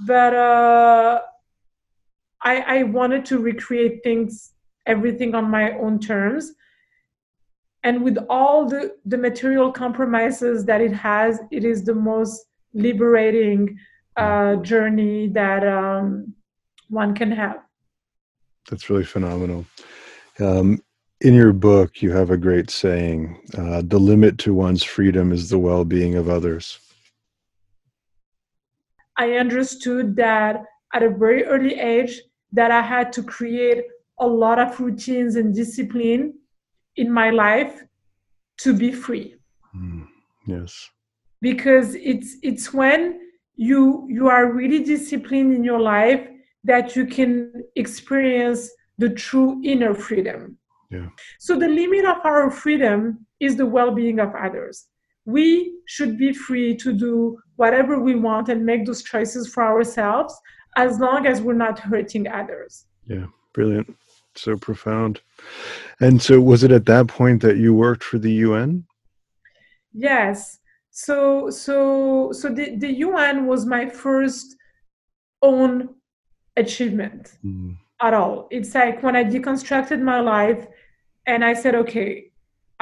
But 0.00 0.34
uh, 0.34 1.20
I, 2.42 2.60
I 2.60 2.82
wanted 2.84 3.24
to 3.26 3.38
recreate 3.38 4.02
things, 4.02 4.52
everything 4.86 5.34
on 5.34 5.50
my 5.50 5.72
own 5.72 6.00
terms. 6.00 6.52
And 7.84 8.02
with 8.02 8.18
all 8.30 8.66
the, 8.66 8.96
the 9.04 9.18
material 9.18 9.72
compromises 9.72 10.64
that 10.66 10.80
it 10.80 10.92
has, 10.92 11.40
it 11.50 11.64
is 11.64 11.84
the 11.84 11.94
most 11.94 12.46
liberating 12.74 13.76
uh, 14.16 14.56
journey 14.56 15.28
that 15.28 15.66
um, 15.66 16.34
one 16.88 17.14
can 17.14 17.30
have. 17.32 17.58
That's 18.70 18.88
really 18.88 19.04
phenomenal. 19.04 19.66
Um, 20.38 20.80
in 21.20 21.34
your 21.34 21.52
book, 21.52 22.02
you 22.02 22.10
have 22.12 22.30
a 22.30 22.36
great 22.36 22.70
saying 22.70 23.40
uh, 23.56 23.82
the 23.84 23.98
limit 23.98 24.38
to 24.38 24.54
one's 24.54 24.82
freedom 24.82 25.32
is 25.32 25.50
the 25.50 25.58
well 25.58 25.84
being 25.84 26.16
of 26.16 26.28
others. 26.28 26.78
I 29.16 29.32
understood 29.32 30.16
that 30.16 30.64
at 30.94 31.02
a 31.02 31.10
very 31.10 31.44
early 31.44 31.78
age, 31.78 32.20
that 32.52 32.70
I 32.70 32.82
had 32.82 33.12
to 33.14 33.22
create 33.22 33.84
a 34.18 34.26
lot 34.26 34.58
of 34.58 34.78
routines 34.78 35.36
and 35.36 35.54
discipline 35.54 36.34
in 36.96 37.10
my 37.10 37.30
life 37.30 37.82
to 38.58 38.74
be 38.74 38.92
free. 38.92 39.36
Mm, 39.74 40.06
yes. 40.46 40.90
Because 41.40 41.94
it's 41.94 42.36
it's 42.42 42.72
when 42.72 43.20
you 43.56 44.06
you 44.08 44.28
are 44.28 44.52
really 44.52 44.84
disciplined 44.84 45.54
in 45.54 45.64
your 45.64 45.80
life 45.80 46.28
that 46.64 46.94
you 46.94 47.06
can 47.06 47.64
experience 47.74 48.70
the 48.98 49.10
true 49.10 49.60
inner 49.64 49.94
freedom. 49.94 50.58
Yeah. 50.90 51.08
So 51.40 51.58
the 51.58 51.68
limit 51.68 52.04
of 52.04 52.18
our 52.24 52.50
freedom 52.50 53.26
is 53.40 53.56
the 53.56 53.66
well-being 53.66 54.20
of 54.20 54.34
others. 54.34 54.86
We 55.24 55.72
should 55.86 56.18
be 56.18 56.32
free 56.32 56.76
to 56.76 56.92
do 56.92 57.38
whatever 57.56 58.00
we 58.00 58.14
want 58.14 58.48
and 58.48 58.66
make 58.66 58.86
those 58.86 59.02
choices 59.02 59.52
for 59.52 59.62
ourselves 59.62 60.34
as 60.76 60.98
long 60.98 61.26
as 61.26 61.40
we're 61.40 61.52
not 61.52 61.78
hurting 61.78 62.26
others. 62.28 62.86
Yeah, 63.06 63.26
brilliant. 63.52 63.94
So 64.34 64.56
profound. 64.56 65.20
And 66.00 66.20
so, 66.20 66.40
was 66.40 66.64
it 66.64 66.72
at 66.72 66.86
that 66.86 67.06
point 67.06 67.42
that 67.42 67.58
you 67.58 67.74
worked 67.74 68.02
for 68.02 68.18
the 68.18 68.32
UN? 68.32 68.86
Yes. 69.92 70.58
So, 70.90 71.50
so, 71.50 72.32
so 72.32 72.48
the, 72.48 72.76
the 72.76 72.92
UN 72.94 73.46
was 73.46 73.66
my 73.66 73.88
first 73.88 74.56
own 75.42 75.90
achievement 76.56 77.36
mm. 77.44 77.76
at 78.00 78.14
all. 78.14 78.48
It's 78.50 78.74
like 78.74 79.02
when 79.02 79.16
I 79.16 79.24
deconstructed 79.24 80.00
my 80.00 80.20
life 80.20 80.66
and 81.26 81.44
I 81.44 81.54
said, 81.54 81.74
okay, 81.74 82.31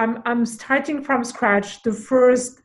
I'm, 0.00 0.22
I'm 0.24 0.46
starting 0.46 1.04
from 1.04 1.22
scratch. 1.24 1.82
The 1.82 1.92
first 1.92 2.62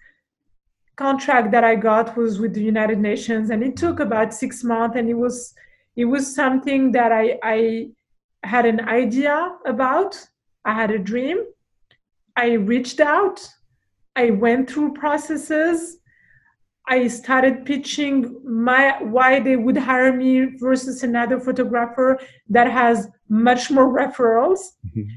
contract 0.95 1.51
that 1.51 1.65
I 1.65 1.75
got 1.75 2.15
was 2.15 2.39
with 2.39 2.53
the 2.53 2.63
United 2.63 2.97
Nations, 2.97 3.49
and 3.49 3.61
it 3.61 3.75
took 3.75 3.99
about 3.99 4.33
six 4.33 4.63
months, 4.63 4.95
and 4.97 5.09
it 5.09 5.15
was 5.25 5.53
it 5.97 6.05
was 6.05 6.33
something 6.33 6.93
that 6.93 7.11
I 7.11 7.37
I 7.43 7.89
had 8.43 8.65
an 8.65 8.79
idea 8.87 9.51
about. 9.65 10.17
I 10.63 10.73
had 10.73 10.91
a 10.91 10.97
dream. 10.97 11.39
I 12.37 12.53
reached 12.53 13.01
out. 13.01 13.45
I 14.15 14.29
went 14.29 14.69
through 14.69 14.93
processes. 14.93 15.97
I 16.87 17.07
started 17.07 17.65
pitching 17.65 18.39
my 18.45 19.03
why 19.03 19.41
they 19.41 19.57
would 19.57 19.77
hire 19.77 20.13
me 20.13 20.57
versus 20.57 21.03
another 21.03 21.39
photographer 21.41 22.17
that 22.49 22.71
has 22.71 23.09
much 23.27 23.71
more 23.71 23.89
referrals. 23.93 24.59
Mm-hmm. 24.87 25.09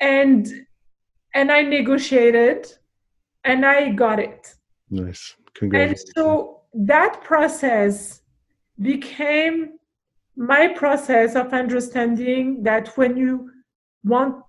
And 0.00 0.66
and 1.36 1.52
I 1.52 1.60
negotiated 1.62 2.72
and 3.44 3.64
I 3.64 3.90
got 3.90 4.18
it. 4.18 4.54
Nice. 4.90 5.36
Congratulations. 5.54 6.04
And 6.04 6.12
so 6.16 6.62
that 6.72 7.22
process 7.22 8.22
became 8.80 9.78
my 10.36 10.68
process 10.68 11.36
of 11.36 11.52
understanding 11.52 12.62
that 12.62 12.96
when 12.96 13.16
you 13.16 13.50
want 14.04 14.42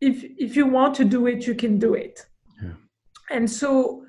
if 0.00 0.24
if 0.38 0.56
you 0.56 0.66
want 0.66 0.94
to 0.94 1.04
do 1.04 1.26
it 1.26 1.46
you 1.46 1.54
can 1.54 1.78
do 1.78 1.92
it 1.92 2.24
yeah. 2.62 2.70
and 3.30 3.50
so 3.50 4.02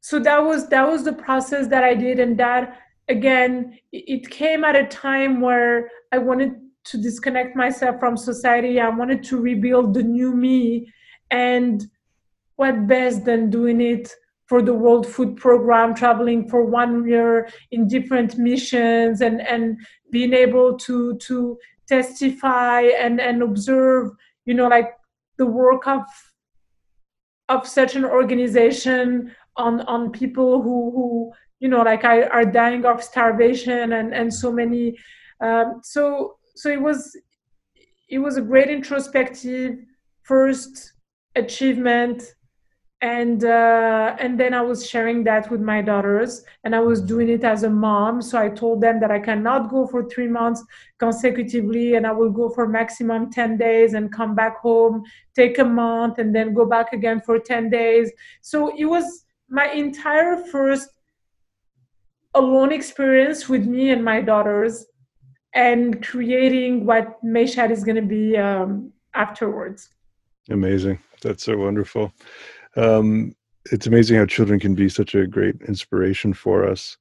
so 0.00 0.18
that 0.18 0.38
was 0.38 0.68
that 0.68 0.86
was 0.86 1.02
the 1.04 1.12
process 1.12 1.66
that 1.68 1.82
i 1.82 1.94
did 1.94 2.18
and 2.18 2.36
that 2.38 2.78
again 3.08 3.78
it 3.92 4.28
came 4.28 4.64
at 4.64 4.76
a 4.76 4.86
time 4.88 5.40
where 5.40 5.88
i 6.12 6.18
wanted 6.18 6.52
to 6.84 6.98
disconnect 6.98 7.56
myself 7.56 7.98
from 8.00 8.16
society. 8.16 8.80
I 8.80 8.88
wanted 8.88 9.22
to 9.24 9.40
rebuild 9.40 9.94
the 9.94 10.02
new 10.02 10.34
me 10.34 10.92
and 11.30 11.86
what 12.56 12.86
best 12.86 13.24
than 13.24 13.50
doing 13.50 13.80
it 13.80 14.12
for 14.46 14.60
the 14.62 14.74
World 14.74 15.06
Food 15.06 15.36
Program, 15.36 15.94
traveling 15.94 16.48
for 16.48 16.64
one 16.64 17.06
year 17.08 17.48
in 17.70 17.86
different 17.86 18.36
missions, 18.36 19.20
and 19.20 19.40
and 19.40 19.78
being 20.10 20.34
able 20.34 20.76
to 20.78 21.16
to 21.18 21.56
testify 21.86 22.82
and 22.82 23.20
and 23.20 23.42
observe, 23.42 24.10
you 24.46 24.54
know, 24.54 24.66
like 24.66 24.92
the 25.38 25.46
work 25.46 25.86
of 25.86 26.02
of 27.48 27.66
such 27.66 27.94
an 27.94 28.04
organization 28.04 29.34
on 29.56 29.80
on 29.82 30.10
people 30.10 30.62
who 30.62 30.90
who 30.94 31.32
you 31.60 31.68
know 31.68 31.82
like 31.82 32.04
are, 32.04 32.28
are 32.32 32.44
dying 32.44 32.84
of 32.84 33.02
starvation 33.02 33.92
and 33.92 34.14
and 34.14 34.32
so 34.32 34.50
many 34.50 34.96
um, 35.40 35.80
so 35.82 36.36
so 36.54 36.70
it 36.70 36.80
was 36.80 37.16
it 38.08 38.18
was 38.18 38.36
a 38.36 38.42
great 38.42 38.68
introspective 38.68 39.76
first 40.22 40.92
achievement 41.36 42.34
and 43.02 43.44
uh, 43.44 44.14
and 44.18 44.38
then 44.38 44.52
I 44.52 44.60
was 44.60 44.86
sharing 44.86 45.24
that 45.24 45.50
with 45.50 45.62
my 45.62 45.80
daughters, 45.80 46.44
and 46.64 46.76
I 46.76 46.80
was 46.80 47.00
doing 47.00 47.30
it 47.30 47.44
as 47.44 47.62
a 47.62 47.70
mom. 47.70 48.20
So 48.20 48.38
I 48.38 48.50
told 48.50 48.82
them 48.82 49.00
that 49.00 49.10
I 49.10 49.18
cannot 49.18 49.70
go 49.70 49.86
for 49.86 50.06
three 50.06 50.28
months 50.28 50.62
consecutively, 50.98 51.94
and 51.94 52.06
I 52.06 52.12
will 52.12 52.30
go 52.30 52.50
for 52.50 52.68
maximum 52.68 53.30
ten 53.30 53.56
days 53.56 53.94
and 53.94 54.12
come 54.12 54.34
back 54.34 54.58
home, 54.58 55.02
take 55.34 55.58
a 55.58 55.64
month, 55.64 56.18
and 56.18 56.34
then 56.34 56.52
go 56.52 56.66
back 56.66 56.92
again 56.92 57.22
for 57.22 57.38
ten 57.38 57.70
days. 57.70 58.12
So 58.42 58.76
it 58.76 58.84
was 58.84 59.24
my 59.48 59.70
entire 59.70 60.36
first 60.36 60.90
alone 62.34 62.70
experience 62.70 63.48
with 63.48 63.64
me 63.66 63.90
and 63.90 64.04
my 64.04 64.20
daughters, 64.20 64.84
and 65.54 66.04
creating 66.04 66.86
what 66.86 67.22
Mayshad 67.24 67.70
is 67.70 67.84
going 67.84 67.96
to 67.96 68.02
be 68.02 68.36
um, 68.36 68.92
afterwards. 69.14 69.88
Amazing! 70.50 70.98
That's 71.22 71.44
so 71.44 71.56
wonderful. 71.56 72.12
Um, 72.76 73.34
it's 73.70 73.86
amazing 73.86 74.16
how 74.16 74.26
children 74.26 74.58
can 74.58 74.74
be 74.74 74.88
such 74.88 75.14
a 75.14 75.26
great 75.26 75.56
inspiration 75.68 76.32
for 76.32 76.66
us. 76.66 76.96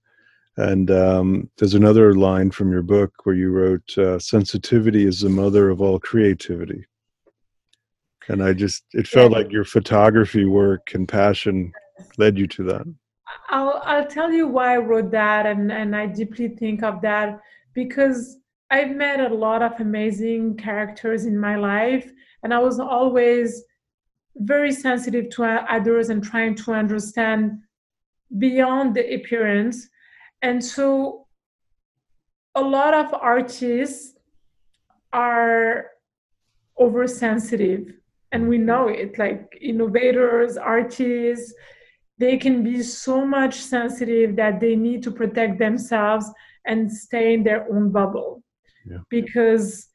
And 0.58 0.92
um, 0.92 1.50
there's 1.58 1.76
another 1.76 2.14
line 2.16 2.52
from 2.52 2.72
your 2.72 2.82
book 2.82 3.14
where 3.24 3.36
you 3.36 3.50
wrote, 3.52 3.98
uh, 3.98 4.20
"Sensitivity 4.20 5.06
is 5.06 5.22
the 5.22 5.30
mother 5.30 5.70
of 5.70 5.82
all 5.82 6.00
creativity." 6.00 6.86
And 8.28 8.44
I 8.44 8.54
just, 8.54 8.84
it 8.94 9.08
felt 9.08 9.32
yeah. 9.32 9.38
like 9.38 9.52
your 9.52 9.64
photography 9.64 10.46
work 10.46 10.94
and 10.94 11.08
passion 11.08 11.72
led 12.18 12.38
you 12.38 12.46
to 12.48 12.64
that. 12.64 12.86
I'll 13.50 13.82
I'll 13.86 14.08
tell 14.08 14.32
you 14.32 14.48
why 14.48 14.74
I 14.74 14.78
wrote 14.78 15.12
that, 15.12 15.46
and 15.46 15.72
and 15.72 15.96
I 15.96 16.08
deeply 16.08 16.50
think 16.50 16.84
of 16.84 17.02
that 17.02 17.40
because 17.88 18.38
I've 18.70 18.96
met 18.96 19.20
a 19.20 19.34
lot 19.34 19.62
of 19.62 19.80
amazing 19.80 20.58
characters 20.58 21.26
in 21.26 21.38
my 21.38 21.56
life, 21.56 22.12
and 22.44 22.54
I 22.54 22.60
was 22.60 22.80
always 22.80 23.64
very 24.36 24.72
sensitive 24.72 25.30
to 25.32 25.44
others 25.44 26.10
and 26.10 26.24
trying 26.24 26.56
to 26.56 26.74
understand 26.74 27.60
beyond 28.38 28.96
the 28.96 29.06
appearance. 29.16 29.88
And 30.42 30.64
so 30.64 31.28
a 32.56 32.62
lot 32.62 32.94
of 32.94 33.14
artists 33.14 34.18
are 35.14 35.88
oversensitive 36.80 37.94
and 38.32 38.48
we 38.48 38.58
know 38.58 38.88
it 38.88 39.18
like 39.18 39.58
innovators 39.60 40.56
artists 40.56 41.54
they 42.20 42.38
can 42.38 42.64
be 42.64 42.84
so 42.84 43.26
much 43.26 43.56
sensitive 43.56 44.36
that 44.36 44.60
they 44.60 44.76
need 44.76 45.02
to 45.04 45.12
protect 45.12 45.58
themselves 45.58 46.30
and 46.66 46.92
stay 46.92 47.34
in 47.34 47.44
their 47.44 47.72
own 47.72 47.92
bubble 47.92 48.44
yeah. 48.86 48.98
because 49.10 49.88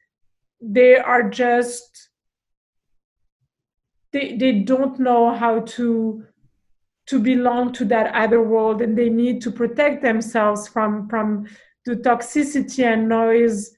they 0.61 0.97
are 0.97 1.29
just 1.29 2.09
they, 4.13 4.37
they 4.37 4.53
don't 4.61 4.99
know 4.99 5.35
how 5.35 5.61
to 5.61 6.25
to 7.07 7.21
belong 7.21 7.73
to 7.73 7.85
that 7.85 8.15
other 8.15 8.43
world 8.43 8.81
and 8.81 8.97
they 8.97 9.11
need 9.11 9.43
to 9.43 9.51
protect 9.51 10.03
themselves 10.03 10.67
from 10.67 11.09
from 11.09 11.47
the 11.85 11.97
toxicity 11.97 12.85
and 12.85 13.09
noise 13.09 13.77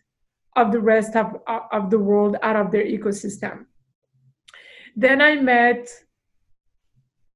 of 0.54 0.72
the 0.72 0.80
rest 0.80 1.16
of, 1.16 1.36
of 1.72 1.90
the 1.90 1.98
world 1.98 2.36
out 2.42 2.56
of 2.56 2.70
their 2.70 2.84
ecosystem 2.84 3.66
then 4.94 5.20
i 5.20 5.34
met 5.34 5.88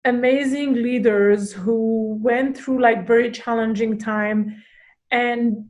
amazing 0.04 0.74
leaders 0.74 1.52
who 1.52 2.18
went 2.22 2.56
through 2.56 2.80
like 2.80 3.06
very 3.06 3.30
challenging 3.30 3.98
time 3.98 4.62
and 5.10 5.68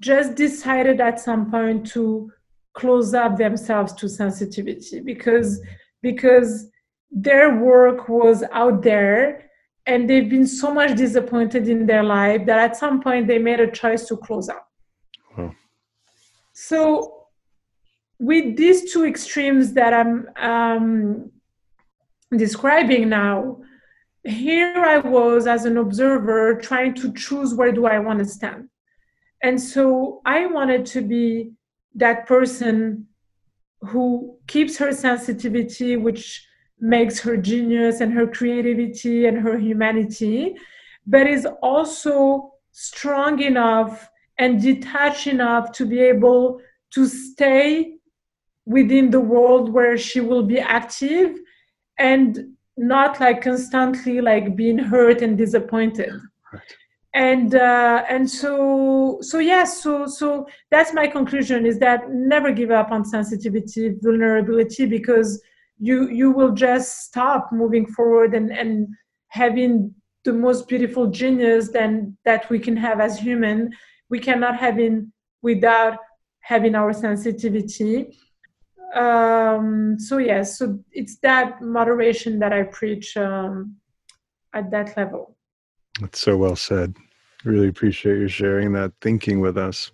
just 0.00 0.34
decided 0.34 1.00
at 1.00 1.20
some 1.20 1.50
point 1.50 1.86
to 1.86 2.30
close 2.74 3.14
up 3.14 3.36
themselves 3.36 3.92
to 3.94 4.08
sensitivity 4.08 5.00
because 5.00 5.60
because 6.02 6.68
their 7.10 7.56
work 7.56 8.08
was 8.08 8.44
out 8.52 8.82
there 8.82 9.50
and 9.86 10.10
they've 10.10 10.28
been 10.28 10.46
so 10.46 10.74
much 10.74 10.96
disappointed 10.96 11.68
in 11.68 11.86
their 11.86 12.02
life 12.02 12.44
that 12.44 12.58
at 12.58 12.76
some 12.76 13.00
point 13.00 13.26
they 13.26 13.38
made 13.38 13.60
a 13.60 13.70
choice 13.70 14.06
to 14.06 14.16
close 14.16 14.48
up. 14.48 14.68
So 16.52 17.16
with 18.18 18.56
these 18.56 18.92
two 18.92 19.04
extremes 19.04 19.72
that 19.74 19.92
i'm 19.92 20.26
um, 20.36 21.30
describing 22.36 23.08
now 23.08 23.58
here 24.26 24.84
i 24.84 24.98
was 24.98 25.46
as 25.46 25.64
an 25.64 25.76
observer 25.76 26.54
trying 26.60 26.94
to 26.94 27.12
choose 27.12 27.54
where 27.54 27.72
do 27.72 27.86
i 27.86 27.98
want 27.98 28.18
to 28.18 28.24
stand. 28.24 28.68
And 29.42 29.60
so 29.60 30.20
i 30.24 30.46
wanted 30.46 30.86
to 30.86 31.00
be 31.00 31.52
that 31.94 32.26
person 32.26 33.06
who 33.80 34.36
keeps 34.46 34.76
her 34.78 34.92
sensitivity 34.92 35.96
which 35.96 36.46
makes 36.80 37.20
her 37.20 37.36
genius 37.36 38.00
and 38.00 38.12
her 38.12 38.26
creativity 38.26 39.26
and 39.26 39.38
her 39.38 39.58
humanity 39.58 40.56
but 41.06 41.26
is 41.26 41.46
also 41.62 42.52
strong 42.72 43.40
enough 43.40 44.08
and 44.38 44.60
detached 44.60 45.26
enough 45.26 45.72
to 45.72 45.86
be 45.86 46.00
able 46.00 46.60
to 46.90 47.06
stay 47.06 47.94
within 48.66 49.10
the 49.10 49.20
world 49.20 49.72
where 49.72 49.96
she 49.96 50.20
will 50.20 50.42
be 50.42 50.58
active 50.58 51.38
and 51.98 52.55
not 52.76 53.20
like 53.20 53.42
constantly 53.42 54.20
like 54.20 54.56
being 54.56 54.78
hurt 54.78 55.22
and 55.22 55.36
disappointed. 55.38 56.12
Right. 56.52 56.76
and 57.14 57.54
uh, 57.54 58.04
and 58.08 58.30
so 58.30 59.18
so 59.20 59.38
yes 59.38 59.82
so 59.82 60.06
so 60.06 60.46
that's 60.70 60.92
my 60.92 61.06
conclusion 61.06 61.66
is 61.66 61.78
that 61.78 62.10
never 62.10 62.52
give 62.52 62.70
up 62.70 62.90
on 62.92 63.04
sensitivity 63.04 63.94
vulnerability 64.02 64.86
because 64.86 65.42
you 65.78 66.08
you 66.08 66.30
will 66.30 66.52
just 66.52 67.04
stop 67.04 67.50
moving 67.52 67.86
forward 67.86 68.34
and 68.34 68.52
and 68.52 68.88
having 69.28 69.94
the 70.24 70.32
most 70.32 70.68
beautiful 70.68 71.06
genius 71.06 71.70
then 71.70 72.16
that 72.24 72.48
we 72.50 72.58
can 72.58 72.76
have 72.76 73.00
as 73.00 73.18
human. 73.18 73.72
We 74.10 74.18
cannot 74.18 74.56
have 74.58 74.78
in 74.78 75.12
without 75.42 75.98
having 76.40 76.74
our 76.74 76.92
sensitivity 76.92 78.16
um, 78.94 79.98
so 79.98 80.18
yes 80.18 80.58
so 80.58 80.78
it's 80.92 81.16
that 81.18 81.60
moderation 81.60 82.38
that 82.38 82.52
i 82.52 82.62
preach 82.62 83.16
um, 83.16 83.76
at 84.56 84.70
that 84.70 84.96
level. 84.96 85.36
That's 86.00 86.20
so 86.20 86.36
well 86.36 86.56
said. 86.56 86.96
Really 87.44 87.68
appreciate 87.68 88.18
you 88.18 88.28
sharing 88.28 88.72
that 88.72 88.92
thinking 89.00 89.40
with 89.40 89.56
us. 89.56 89.92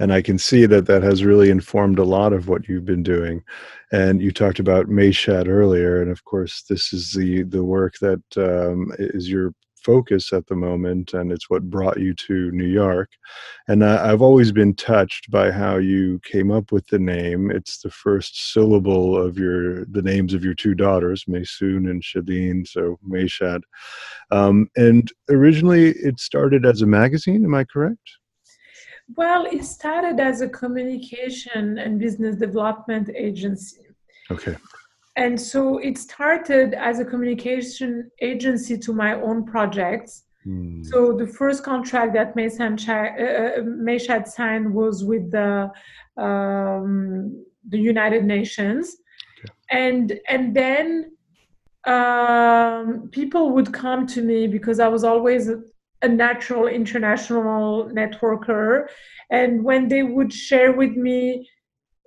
And 0.00 0.12
i 0.12 0.20
can 0.20 0.38
see 0.38 0.66
that 0.66 0.86
that 0.86 1.02
has 1.02 1.24
really 1.24 1.50
informed 1.50 1.98
a 1.98 2.04
lot 2.04 2.32
of 2.32 2.48
what 2.48 2.68
you've 2.68 2.86
been 2.86 3.02
doing. 3.02 3.42
And 3.92 4.20
you 4.20 4.32
talked 4.32 4.58
about 4.58 4.86
Mayshad 4.86 5.46
earlier 5.46 6.02
and 6.02 6.10
of 6.10 6.24
course 6.24 6.62
this 6.68 6.92
is 6.92 7.12
the 7.12 7.42
the 7.44 7.62
work 7.62 7.98
that 8.00 8.22
um, 8.36 8.90
is 8.98 9.28
your 9.28 9.52
focus 9.88 10.34
at 10.34 10.46
the 10.48 10.54
moment, 10.54 11.14
and 11.14 11.32
it's 11.32 11.48
what 11.48 11.70
brought 11.70 11.98
you 11.98 12.12
to 12.12 12.50
New 12.50 12.66
York. 12.66 13.08
And 13.68 13.82
I, 13.82 14.08
have 14.08 14.20
always 14.20 14.52
been 14.52 14.74
touched 14.74 15.30
by 15.30 15.50
how 15.50 15.78
you 15.78 16.20
came 16.24 16.50
up 16.50 16.72
with 16.72 16.86
the 16.88 16.98
name. 16.98 17.50
It's 17.50 17.78
the 17.78 17.90
first 17.90 18.52
syllable 18.52 19.16
of 19.16 19.38
your 19.38 19.86
the 19.86 20.02
names 20.02 20.34
of 20.34 20.44
your 20.44 20.52
two 20.52 20.74
daughters, 20.74 21.24
Maysoon 21.26 21.88
and 21.90 22.02
Shadeen, 22.02 22.68
so 22.68 22.98
Mayshad. 23.08 23.62
Um, 24.30 24.68
and 24.76 25.10
originally, 25.30 25.92
it 26.08 26.20
started 26.20 26.66
as 26.66 26.82
a 26.82 26.86
magazine. 26.86 27.42
Am 27.46 27.54
I 27.54 27.64
correct? 27.64 28.06
Well, 29.16 29.46
it 29.46 29.64
started 29.64 30.20
as 30.20 30.42
a 30.42 30.50
communication 30.50 31.78
and 31.78 31.98
business 31.98 32.36
development 32.36 33.08
agency. 33.16 33.86
Okay 34.30 34.56
and 35.18 35.38
so 35.38 35.78
it 35.78 35.98
started 35.98 36.74
as 36.74 37.00
a 37.00 37.04
communication 37.04 38.08
agency 38.22 38.78
to 38.78 38.92
my 38.92 39.20
own 39.20 39.44
projects. 39.44 40.22
Mm. 40.46 40.86
So 40.86 41.12
the 41.12 41.26
first 41.26 41.64
contract 41.64 42.14
that 42.14 42.36
Mayshad 42.36 44.22
uh, 44.22 44.24
signed 44.24 44.72
was 44.72 45.04
with 45.04 45.30
the 45.32 45.70
um, 46.16 47.44
the 47.68 47.78
United 47.78 48.24
Nations, 48.24 48.96
okay. 49.38 49.52
and 49.86 50.18
and 50.28 50.54
then 50.54 51.10
um, 51.84 53.08
people 53.10 53.50
would 53.54 53.72
come 53.72 54.06
to 54.14 54.22
me 54.22 54.46
because 54.46 54.78
I 54.78 54.88
was 54.88 55.02
always 55.02 55.48
a, 55.48 55.60
a 56.02 56.08
natural 56.08 56.68
international 56.68 57.90
networker, 58.00 58.86
and 59.30 59.64
when 59.64 59.88
they 59.88 60.04
would 60.04 60.32
share 60.32 60.72
with 60.72 60.92
me 60.92 61.48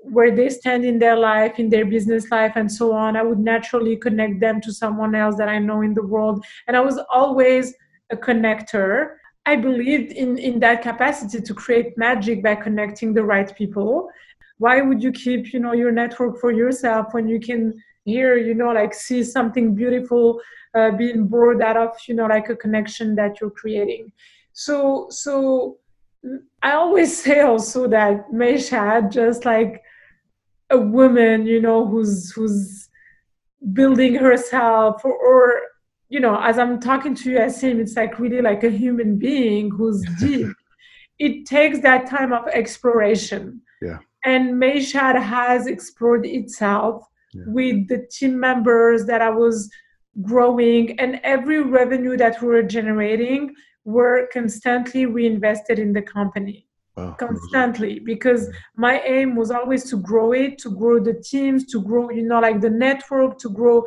where 0.04 0.36
they 0.36 0.50
stand 0.50 0.84
in 0.84 1.00
their 1.00 1.16
life, 1.16 1.60
in 1.60 1.70
their 1.70 1.86
business 1.86 2.30
life, 2.32 2.54
and 2.56 2.72
so 2.72 2.94
on. 2.94 3.16
I 3.16 3.24
would 3.24 3.40
naturally 3.40 3.96
connect 3.96 4.40
them 4.40 4.60
to 4.62 4.74
someone 4.74 5.16
else 5.16 5.36
that 5.38 5.50
I 5.50 5.60
know 5.60 5.82
in 5.82 5.94
the 5.94 6.06
world. 6.06 6.44
And 6.68 6.76
I 6.76 6.82
was 6.82 7.00
always 7.12 7.74
a 8.12 8.18
connector. 8.18 9.16
I 9.46 9.56
believed 9.56 10.12
in, 10.12 10.38
in 10.38 10.60
that 10.60 10.82
capacity 10.82 11.42
to 11.42 11.54
create 11.54 11.98
magic 11.98 12.44
by 12.44 12.56
connecting 12.56 13.14
the 13.14 13.24
right 13.24 13.56
people. 13.56 14.10
Why 14.58 14.82
would 14.82 15.02
you 15.02 15.12
keep, 15.12 15.54
you 15.54 15.60
know, 15.60 15.74
your 15.74 15.92
network 15.92 16.40
for 16.40 16.52
yourself 16.52 17.14
when 17.14 17.28
you 17.28 17.40
can 17.40 17.74
here, 18.06 18.38
you 18.38 18.54
know, 18.54 18.72
like 18.72 18.94
see 18.94 19.24
something 19.24 19.76
beautiful 19.76 20.42
uh, 20.74 20.92
being 20.92 21.28
born 21.28 21.62
out 21.62 21.78
of, 21.78 21.90
you 22.08 22.16
know, 22.16 22.26
like 22.26 22.50
a 22.50 22.56
connection 22.56 23.16
that 23.16 23.40
you're 23.40 23.52
creating. 23.52 24.12
So, 24.54 25.08
so 25.10 25.78
I 26.62 26.74
always 26.74 27.16
say 27.24 27.42
also 27.42 27.88
that 27.88 28.32
Mayshad 28.32 29.12
just 29.12 29.46
like 29.46 29.82
a 30.72 30.78
woman 30.78 31.46
you 31.46 31.62
know 31.62 31.86
who's 31.86 32.32
who's 32.32 32.90
building 33.74 34.16
herself 34.16 35.04
or, 35.06 35.14
or 35.14 35.62
you 36.10 36.20
know 36.20 36.40
as 36.42 36.58
i'm 36.58 36.80
talking 36.80 37.14
to 37.14 37.30
you 37.32 37.40
i 37.40 37.48
seem 37.48 37.80
it's 37.80 37.96
like 37.96 38.20
really 38.20 38.42
like 38.42 38.64
a 38.64 38.70
human 38.70 39.18
being 39.18 39.70
who's 39.70 40.04
deep. 40.20 40.48
It 41.20 41.46
takes 41.46 41.82
that 41.82 42.10
time 42.10 42.34
of 42.34 42.48
exploration. 42.48 43.62
Yeah. 43.80 44.00
And 44.26 44.56
Mayshad 44.60 45.22
has 45.22 45.68
explored 45.68 46.26
itself 46.26 47.06
yeah. 47.32 47.44
with 47.46 47.88
the 47.90 48.08
team 48.12 48.40
members 48.40 49.06
that 49.06 49.22
i 49.22 49.30
was 49.30 49.70
growing 50.22 51.00
and 51.00 51.20
every 51.24 51.62
revenue 51.62 52.18
that 52.18 52.42
we 52.42 52.48
were 52.48 52.64
generating 52.64 53.54
were 53.86 54.28
constantly 54.34 55.06
reinvested 55.06 55.80
in 55.80 55.94
the 55.94 56.02
company 56.02 56.68
Wow. 56.97 57.15
constantly 57.17 57.99
because 57.99 58.49
my 58.75 58.99
aim 59.01 59.38
was 59.38 59.49
always 59.49 59.89
to 59.89 59.97
grow 59.97 60.34
it 60.34 60.58
to 60.58 60.69
grow 60.69 60.99
the 60.99 61.13
teams 61.13 61.65
to 61.67 61.82
grow 61.82 62.10
you 62.10 62.23
know 62.23 62.41
like 62.41 62.60
the 62.60 62.69
network 62.69 63.38
to 63.39 63.49
grow 63.49 63.86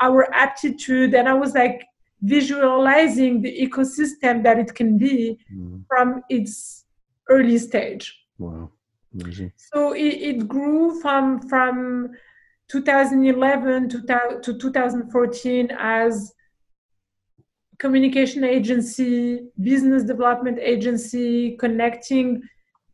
our 0.00 0.26
aptitude 0.34 1.14
and 1.14 1.28
i 1.28 1.32
was 1.32 1.54
like 1.54 1.86
visualizing 2.22 3.40
the 3.40 3.56
ecosystem 3.56 4.42
that 4.42 4.58
it 4.58 4.74
can 4.74 4.98
be 4.98 5.38
mm. 5.54 5.80
from 5.86 6.22
its 6.28 6.86
early 7.28 7.56
stage 7.56 8.20
wow 8.38 8.68
Amazing. 9.14 9.52
so 9.56 9.92
it, 9.92 10.14
it 10.30 10.48
grew 10.48 11.00
from 11.00 11.40
from 11.48 12.10
2011 12.68 13.88
to, 13.88 14.40
to 14.42 14.58
2014 14.58 15.70
as 15.78 16.32
communication 17.80 18.44
agency, 18.44 19.40
business 19.60 20.04
development 20.04 20.58
agency, 20.60 21.56
connecting 21.56 22.42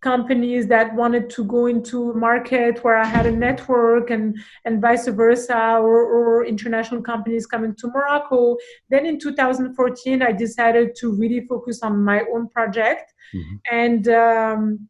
companies 0.01 0.69
that 0.69 0.95
wanted 0.95 1.29
to 1.29 1.43
go 1.45 1.67
into 1.67 2.15
market 2.15 2.85
where 2.85 2.97
I 2.97 3.05
had 3.05 3.27
a 3.27 3.31
network 3.31 4.11
and, 4.11 4.39
and 4.65 4.81
vice 4.81 5.09
versa, 5.09 5.79
or, 5.81 5.99
or 6.17 6.47
international 6.47 7.03
companies 7.03 7.45
coming 7.47 7.75
to 7.81 7.89
Morocco. 7.89 8.57
Then 8.89 9.05
in 9.05 9.19
2014, 9.19 10.23
I 10.23 10.31
decided 10.31 10.95
to 11.01 11.13
really 11.13 11.45
focus 11.47 11.83
on 11.83 12.05
my 12.05 12.23
own 12.33 12.49
project. 12.49 13.13
Mm-hmm. 13.35 13.57
And 13.73 14.09
um, 14.09 14.89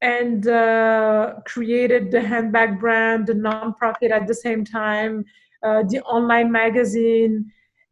and 0.00 0.46
uh, 0.46 1.34
created 1.44 2.12
the 2.12 2.20
handbag 2.20 2.78
brand, 2.78 3.26
the 3.26 3.32
nonprofit 3.32 4.12
at 4.12 4.28
the 4.28 4.34
same 4.34 4.64
time, 4.64 5.24
uh, 5.64 5.82
the 5.88 6.00
online 6.02 6.52
magazine, 6.52 7.50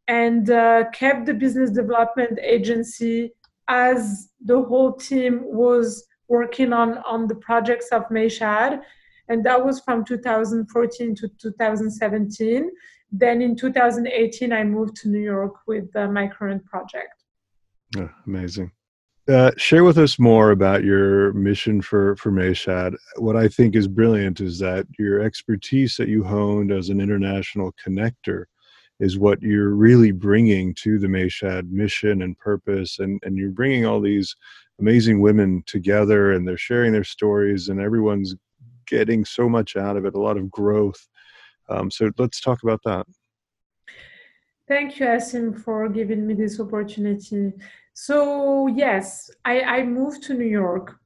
and 0.08 0.50
uh, 0.50 0.84
kept 0.90 1.26
the 1.26 1.34
business 1.34 1.70
development 1.70 2.38
agency 2.42 3.32
as 3.68 4.28
the 4.44 4.62
whole 4.62 4.92
team 4.92 5.40
was 5.44 6.06
working 6.28 6.72
on, 6.72 6.98
on 6.98 7.26
the 7.26 7.34
projects 7.36 7.88
of 7.92 8.08
Mayshad. 8.08 8.80
And 9.28 9.44
that 9.44 9.64
was 9.64 9.80
from 9.80 10.04
2014 10.04 11.14
to 11.16 11.28
2017. 11.40 12.70
Then 13.10 13.42
in 13.42 13.56
2018, 13.56 14.52
I 14.52 14.64
moved 14.64 14.96
to 14.96 15.08
New 15.08 15.20
York 15.20 15.54
with 15.66 15.94
uh, 15.96 16.08
my 16.08 16.28
current 16.28 16.64
project. 16.64 17.24
Oh, 17.96 18.10
amazing. 18.26 18.70
Uh, 19.28 19.50
share 19.56 19.82
with 19.82 19.98
us 19.98 20.20
more 20.20 20.52
about 20.52 20.84
your 20.84 21.32
mission 21.32 21.82
for 21.82 22.14
for 22.14 22.30
Mayshad. 22.30 22.94
What 23.16 23.34
I 23.34 23.48
think 23.48 23.74
is 23.74 23.88
brilliant 23.88 24.40
is 24.40 24.60
that 24.60 24.86
your 25.00 25.20
expertise 25.20 25.96
that 25.96 26.08
you 26.08 26.22
honed 26.22 26.70
as 26.70 26.90
an 26.90 27.00
international 27.00 27.74
connector 27.84 28.44
is 28.98 29.18
what 29.18 29.42
you're 29.42 29.74
really 29.74 30.10
bringing 30.10 30.74
to 30.74 30.98
the 30.98 31.06
Mayshad 31.06 31.70
mission 31.70 32.22
and 32.22 32.38
purpose, 32.38 32.98
and 32.98 33.20
and 33.24 33.36
you're 33.36 33.50
bringing 33.50 33.86
all 33.86 34.00
these 34.00 34.34
amazing 34.80 35.20
women 35.20 35.62
together, 35.66 36.32
and 36.32 36.46
they're 36.46 36.56
sharing 36.56 36.92
their 36.92 37.04
stories, 37.04 37.68
and 37.68 37.80
everyone's 37.80 38.34
getting 38.86 39.24
so 39.24 39.48
much 39.48 39.76
out 39.76 39.96
of 39.96 40.04
it, 40.04 40.14
a 40.14 40.20
lot 40.20 40.36
of 40.36 40.50
growth. 40.50 41.08
Um, 41.68 41.90
so 41.90 42.10
let's 42.18 42.40
talk 42.40 42.62
about 42.62 42.80
that. 42.84 43.06
Thank 44.68 44.98
you, 44.98 45.06
Asim, 45.06 45.58
for 45.58 45.88
giving 45.88 46.26
me 46.26 46.34
this 46.34 46.58
opportunity. 46.58 47.52
So 47.94 48.66
yes, 48.66 49.30
I, 49.44 49.60
I 49.60 49.82
moved 49.84 50.22
to 50.24 50.34
New 50.34 50.46
York. 50.46 50.96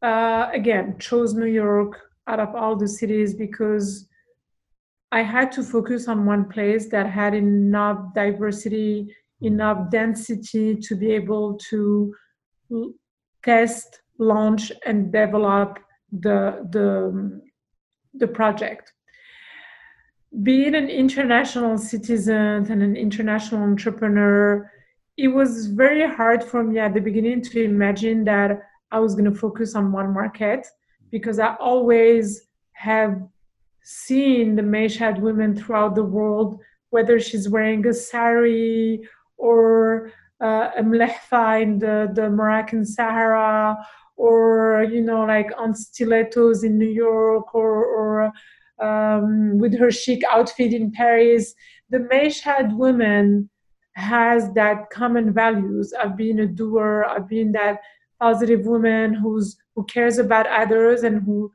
Uh, 0.00 0.48
again, 0.52 0.96
chose 0.98 1.34
New 1.34 1.46
York 1.46 2.00
out 2.26 2.40
of 2.40 2.54
all 2.54 2.76
the 2.76 2.88
cities 2.88 3.34
because 3.34 4.08
I 5.12 5.22
had 5.22 5.52
to 5.52 5.62
focus 5.62 6.08
on 6.08 6.26
one 6.26 6.48
place 6.48 6.88
that 6.88 7.06
had 7.06 7.34
enough 7.34 8.14
diversity, 8.14 9.14
hmm. 9.40 9.46
enough 9.46 9.90
density 9.90 10.74
to 10.76 10.96
be 10.96 11.12
able 11.12 11.58
to 11.70 12.14
test, 13.44 14.00
launch, 14.18 14.72
and 14.86 15.12
develop 15.12 15.78
the 16.10 16.66
the 16.70 17.40
the 18.14 18.26
project. 18.26 18.92
Being 20.42 20.74
an 20.74 20.88
international 20.88 21.76
citizen 21.76 22.66
and 22.70 22.82
an 22.82 22.96
international 22.96 23.62
entrepreneur 23.62 24.70
it 25.16 25.28
was 25.28 25.66
very 25.66 26.08
hard 26.08 26.42
for 26.42 26.64
me 26.64 26.78
at 26.78 26.94
the 26.94 27.00
beginning 27.00 27.42
to 27.42 27.62
imagine 27.62 28.24
that 28.24 28.62
I 28.90 28.98
was 28.98 29.14
going 29.14 29.30
to 29.32 29.38
focus 29.38 29.74
on 29.74 29.92
one 29.92 30.12
market 30.12 30.66
because 31.10 31.38
I 31.38 31.54
always 31.56 32.48
have 32.72 33.20
seen 33.82 34.56
the 34.56 34.62
Mayshad 34.62 35.20
women 35.20 35.56
throughout 35.56 35.94
the 35.94 36.04
world, 36.04 36.60
whether 36.90 37.18
she's 37.18 37.48
wearing 37.48 37.86
a 37.86 37.92
sari 37.92 39.02
or 39.36 40.12
uh, 40.40 40.70
a 40.76 40.82
mlehfa 40.82 41.62
in 41.62 41.78
the, 41.78 42.10
the 42.14 42.28
Moroccan 42.28 42.84
Sahara, 42.84 43.76
or 44.16 44.86
you 44.90 45.00
know, 45.00 45.24
like 45.24 45.50
on 45.56 45.74
stilettos 45.74 46.64
in 46.64 46.78
New 46.78 46.88
York, 46.88 47.54
or, 47.54 47.84
or 47.84 48.32
um, 48.80 49.58
with 49.58 49.78
her 49.78 49.90
chic 49.90 50.22
outfit 50.30 50.72
in 50.72 50.90
Paris. 50.92 51.54
The 51.90 51.98
Mayshad 51.98 52.76
women 52.76 53.48
has 53.94 54.52
that 54.54 54.90
common 54.90 55.32
values 55.32 55.92
of 56.02 56.16
being 56.16 56.40
a 56.40 56.46
doer, 56.46 57.02
of 57.02 57.28
being 57.28 57.52
that 57.52 57.80
positive 58.20 58.66
woman 58.66 59.14
who's 59.14 59.56
who 59.74 59.84
cares 59.84 60.18
about 60.18 60.46
others 60.46 61.02
and 61.02 61.22
who 61.22 61.50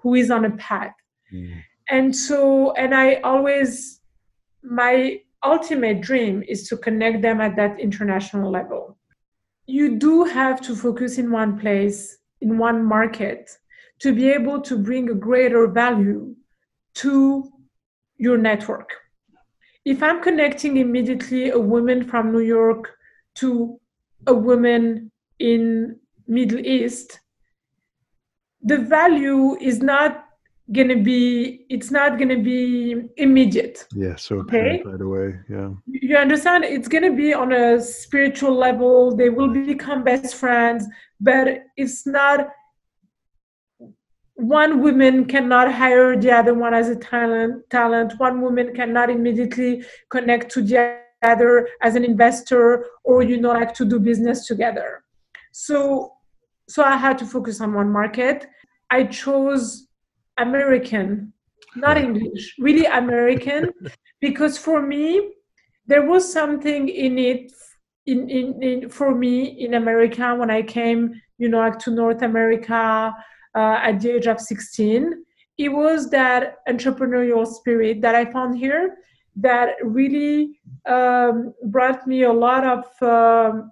who 0.00 0.14
is 0.14 0.30
on 0.30 0.44
a 0.44 0.50
path. 0.56 0.94
Mm. 1.32 1.62
And 1.88 2.14
so, 2.14 2.72
and 2.72 2.94
I 2.94 3.14
always 3.22 4.00
my 4.62 5.20
ultimate 5.42 6.00
dream 6.02 6.44
is 6.46 6.68
to 6.68 6.76
connect 6.76 7.22
them 7.22 7.40
at 7.40 7.56
that 7.56 7.80
international 7.80 8.50
level. 8.50 8.98
You 9.66 9.98
do 9.98 10.24
have 10.24 10.60
to 10.62 10.76
focus 10.76 11.18
in 11.18 11.30
one 11.30 11.58
place, 11.58 12.18
in 12.40 12.58
one 12.58 12.84
market, 12.84 13.50
to 14.00 14.12
be 14.12 14.30
able 14.30 14.60
to 14.62 14.76
bring 14.76 15.08
a 15.08 15.14
greater 15.14 15.66
value 15.66 16.34
to 16.94 17.50
your 18.18 18.36
network 18.36 18.92
if 19.84 20.02
I'm 20.02 20.22
connecting 20.22 20.76
immediately 20.76 21.50
a 21.50 21.58
woman 21.58 22.04
from 22.04 22.32
New 22.32 22.40
York 22.40 22.96
to 23.36 23.80
a 24.26 24.34
woman 24.34 25.10
in 25.38 25.98
Middle 26.26 26.60
East, 26.60 27.20
the 28.62 28.78
value 28.78 29.56
is 29.56 29.80
not 29.80 30.26
going 30.72 30.88
to 30.88 30.96
be 30.96 31.66
it's 31.68 31.90
not 31.90 32.18
going 32.18 32.28
to 32.28 32.42
be 32.42 33.08
immediate. 33.16 33.86
Yeah 33.94 34.16
so 34.16 34.36
okay? 34.40 34.82
right 34.84 35.00
away 35.00 35.40
yeah. 35.48 35.70
You 35.86 36.16
understand? 36.16 36.64
It's 36.64 36.88
going 36.88 37.04
to 37.04 37.16
be 37.16 37.32
on 37.34 37.52
a 37.52 37.80
spiritual 37.80 38.54
level. 38.54 39.14
They 39.16 39.30
will 39.30 39.48
become 39.48 40.04
best 40.04 40.34
friends 40.34 40.86
but 41.20 41.64
it's 41.76 42.06
not 42.06 42.48
one 44.34 44.80
woman 44.80 45.26
cannot 45.26 45.72
hire 45.72 46.16
the 46.16 46.30
other 46.30 46.54
one 46.54 46.72
as 46.72 46.88
a 46.88 46.96
talent 46.96 47.68
talent. 47.70 48.18
One 48.18 48.40
woman 48.40 48.74
cannot 48.74 49.10
immediately 49.10 49.84
connect 50.08 50.50
to 50.52 50.62
the 50.62 50.98
other 51.22 51.68
as 51.82 51.96
an 51.96 52.04
investor 52.04 52.86
or 53.04 53.22
you 53.22 53.38
know 53.38 53.52
like 53.52 53.74
to 53.74 53.84
do 53.84 53.98
business 53.98 54.46
together. 54.46 55.04
So 55.52 56.12
so 56.68 56.84
i 56.84 56.96
had 56.96 57.18
to 57.18 57.26
focus 57.26 57.60
on 57.60 57.74
one 57.74 57.90
market. 57.90 58.46
I 58.90 59.04
chose 59.04 59.86
american 60.40 61.32
not 61.76 61.96
english 61.96 62.54
really 62.58 62.86
american 62.86 63.70
because 64.20 64.58
for 64.58 64.82
me 64.82 65.30
there 65.86 66.06
was 66.06 66.30
something 66.32 66.88
in 66.88 67.18
it 67.18 67.52
in, 68.06 68.28
in, 68.28 68.62
in 68.62 68.88
for 68.88 69.14
me 69.14 69.44
in 69.64 69.74
america 69.74 70.34
when 70.34 70.50
i 70.50 70.62
came 70.62 71.14
you 71.38 71.48
know 71.48 71.58
like 71.58 71.78
to 71.78 71.90
north 71.90 72.22
america 72.22 73.14
uh, 73.54 73.78
at 73.82 74.00
the 74.00 74.10
age 74.16 74.26
of 74.26 74.40
16 74.40 75.24
it 75.58 75.68
was 75.68 76.10
that 76.10 76.56
entrepreneurial 76.68 77.46
spirit 77.46 78.00
that 78.00 78.14
i 78.14 78.24
found 78.24 78.56
here 78.56 78.96
that 79.36 79.74
really 79.82 80.60
um, 80.86 81.54
brought 81.64 82.06
me 82.06 82.22
a 82.22 82.32
lot 82.32 82.64
of 82.64 82.84
um, 83.02 83.70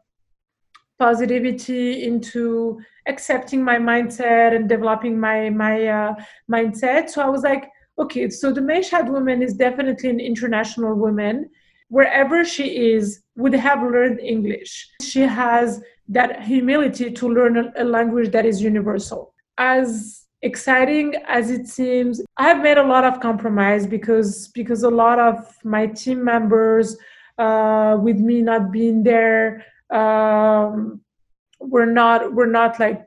positivity 0.98 2.04
into 2.04 2.80
accepting 3.06 3.62
my 3.64 3.76
mindset 3.76 4.54
and 4.54 4.68
developing 4.68 5.18
my 5.18 5.50
my 5.50 5.86
uh, 5.86 6.14
mindset. 6.50 7.08
So 7.10 7.22
i 7.22 7.28
was 7.28 7.42
like 7.42 7.70
okay 7.98 8.28
so 8.30 8.52
the 8.52 8.60
Mayshad 8.60 9.08
woman 9.08 9.42
is 9.42 9.54
definitely 9.54 10.10
an 10.10 10.20
international 10.20 10.94
woman. 10.94 11.48
Wherever 11.88 12.44
she 12.44 12.92
is 12.92 13.22
would 13.36 13.54
have 13.54 13.82
learned 13.82 14.20
english. 14.20 14.88
She 15.00 15.20
has 15.20 15.80
that 16.08 16.42
humility 16.42 17.10
to 17.10 17.28
learn 17.28 17.72
a 17.76 17.84
language 17.84 18.30
that 18.32 18.44
is 18.44 18.62
universal. 18.62 19.34
As 19.56 20.26
exciting 20.42 21.14
as 21.26 21.50
it 21.50 21.66
seems 21.66 22.20
i've 22.36 22.62
made 22.62 22.78
a 22.78 22.82
lot 22.86 23.02
of 23.02 23.18
compromise 23.18 23.88
because 23.88 24.46
because 24.54 24.84
a 24.84 24.88
lot 24.88 25.18
of 25.18 25.52
my 25.64 25.84
team 25.84 26.22
members 26.22 26.96
uh, 27.38 27.96
with 28.00 28.18
me 28.18 28.40
not 28.40 28.70
being 28.70 29.02
there 29.02 29.64
um, 29.90 31.00
we're 31.60 31.90
not 31.90 32.32
we're 32.32 32.46
not 32.46 32.78
like 32.78 33.04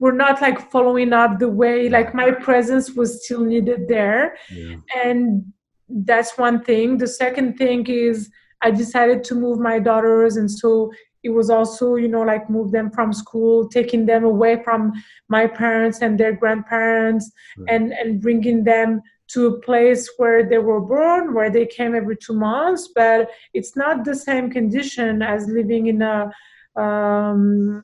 we're 0.00 0.12
not 0.12 0.40
like 0.40 0.70
following 0.70 1.12
up 1.12 1.38
the 1.38 1.48
way 1.48 1.88
like 1.88 2.14
my 2.14 2.30
presence 2.30 2.92
was 2.92 3.24
still 3.24 3.40
needed 3.40 3.86
there 3.88 4.36
yeah. 4.50 4.76
and 5.04 5.44
that's 5.88 6.36
one 6.38 6.62
thing 6.64 6.96
the 6.98 7.06
second 7.06 7.56
thing 7.56 7.86
is 7.86 8.30
i 8.62 8.70
decided 8.70 9.22
to 9.22 9.34
move 9.34 9.58
my 9.58 9.78
daughters 9.78 10.36
and 10.36 10.50
so 10.50 10.90
it 11.22 11.30
was 11.30 11.50
also 11.50 11.96
you 11.96 12.08
know 12.08 12.22
like 12.22 12.48
move 12.48 12.72
them 12.72 12.90
from 12.90 13.12
school 13.12 13.68
taking 13.68 14.06
them 14.06 14.24
away 14.24 14.62
from 14.62 14.92
my 15.28 15.46
parents 15.46 16.00
and 16.00 16.18
their 16.18 16.32
grandparents 16.32 17.30
right. 17.58 17.74
and 17.74 17.92
and 17.92 18.20
bringing 18.20 18.64
them 18.64 19.00
to 19.32 19.46
a 19.46 19.60
place 19.60 20.10
where 20.16 20.42
they 20.48 20.58
were 20.58 20.80
born 20.80 21.34
where 21.34 21.50
they 21.50 21.66
came 21.66 21.94
every 21.94 22.16
two 22.16 22.32
months 22.32 22.88
but 22.94 23.30
it's 23.54 23.76
not 23.76 24.04
the 24.04 24.14
same 24.14 24.50
condition 24.50 25.22
as 25.22 25.46
living 25.46 25.86
in 25.86 26.02
a 26.02 26.30
um, 26.76 27.82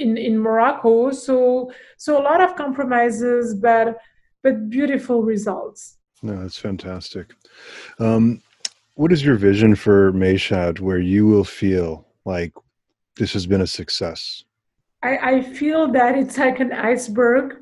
in 0.00 0.16
in 0.16 0.38
Morocco. 0.38 1.12
So 1.12 1.72
so 1.96 2.20
a 2.20 2.22
lot 2.22 2.40
of 2.40 2.56
compromises 2.56 3.54
but 3.54 3.98
but 4.42 4.68
beautiful 4.70 5.22
results. 5.22 5.98
No 6.22 6.40
that's 6.40 6.58
fantastic. 6.58 7.34
Um, 7.98 8.42
what 8.94 9.12
is 9.12 9.24
your 9.24 9.36
vision 9.36 9.74
for 9.74 10.12
Mayshad 10.12 10.80
where 10.80 10.98
you 10.98 11.26
will 11.26 11.44
feel 11.44 12.06
like 12.24 12.52
this 13.16 13.32
has 13.32 13.46
been 13.46 13.60
a 13.60 13.66
success? 13.66 14.44
I, 15.02 15.16
I 15.16 15.42
feel 15.42 15.90
that 15.92 16.18
it's 16.18 16.36
like 16.36 16.60
an 16.60 16.72
iceberg 16.72 17.59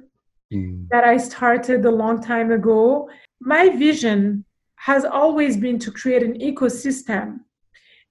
mm. 0.53 0.89
that 0.91 1.05
I 1.05 1.17
started 1.17 1.85
a 1.85 1.91
long 1.91 2.23
time 2.23 2.51
ago. 2.53 3.09
My 3.41 3.69
vision 3.71 4.45
has 4.77 5.05
always 5.05 5.57
been 5.57 5.79
to 5.81 5.91
create 5.91 6.23
an 6.23 6.39
ecosystem 6.39 7.41